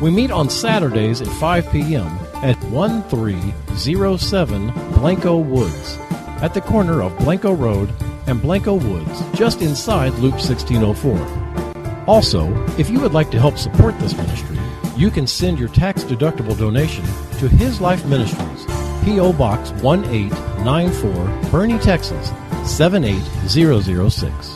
We 0.01 0.11
meet 0.11 0.31
on 0.31 0.49
Saturdays 0.51 1.23
at 1.23 1.29
5 1.29 1.73
p.m. 1.73 2.07
at 2.43 2.63
1307 2.65 4.71
Blanco 4.93 5.39
Woods, 5.39 5.97
at 6.43 6.53
the 6.53 6.61
corner 6.61 7.03
of 7.03 7.17
Blanco 7.17 7.55
Road 7.55 7.91
and 8.27 8.43
Blanco 8.43 8.75
Woods, 8.75 9.23
just 9.33 9.63
inside 9.63 10.13
Loop 10.15 10.35
1604. 10.35 12.05
Also, 12.07 12.53
if 12.77 12.91
you 12.91 13.01
would 13.01 13.15
like 13.15 13.31
to 13.31 13.41
help 13.41 13.57
support 13.57 13.99
this 13.99 14.15
ministry, 14.15 14.59
you 14.99 15.11
can 15.11 15.27
send 15.27 15.59
your 15.59 15.71
tax 15.71 16.05
deductible 16.05 16.59
donation 16.59 17.07
to 17.39 17.49
His 17.49 17.81
Life 17.81 18.05
Ministries, 18.05 18.67
P.O. 19.03 19.33
Box 19.33 19.71
1894, 19.83 21.11
Boerne, 21.51 21.83
Texas 21.83 22.31
78006. 22.71 24.56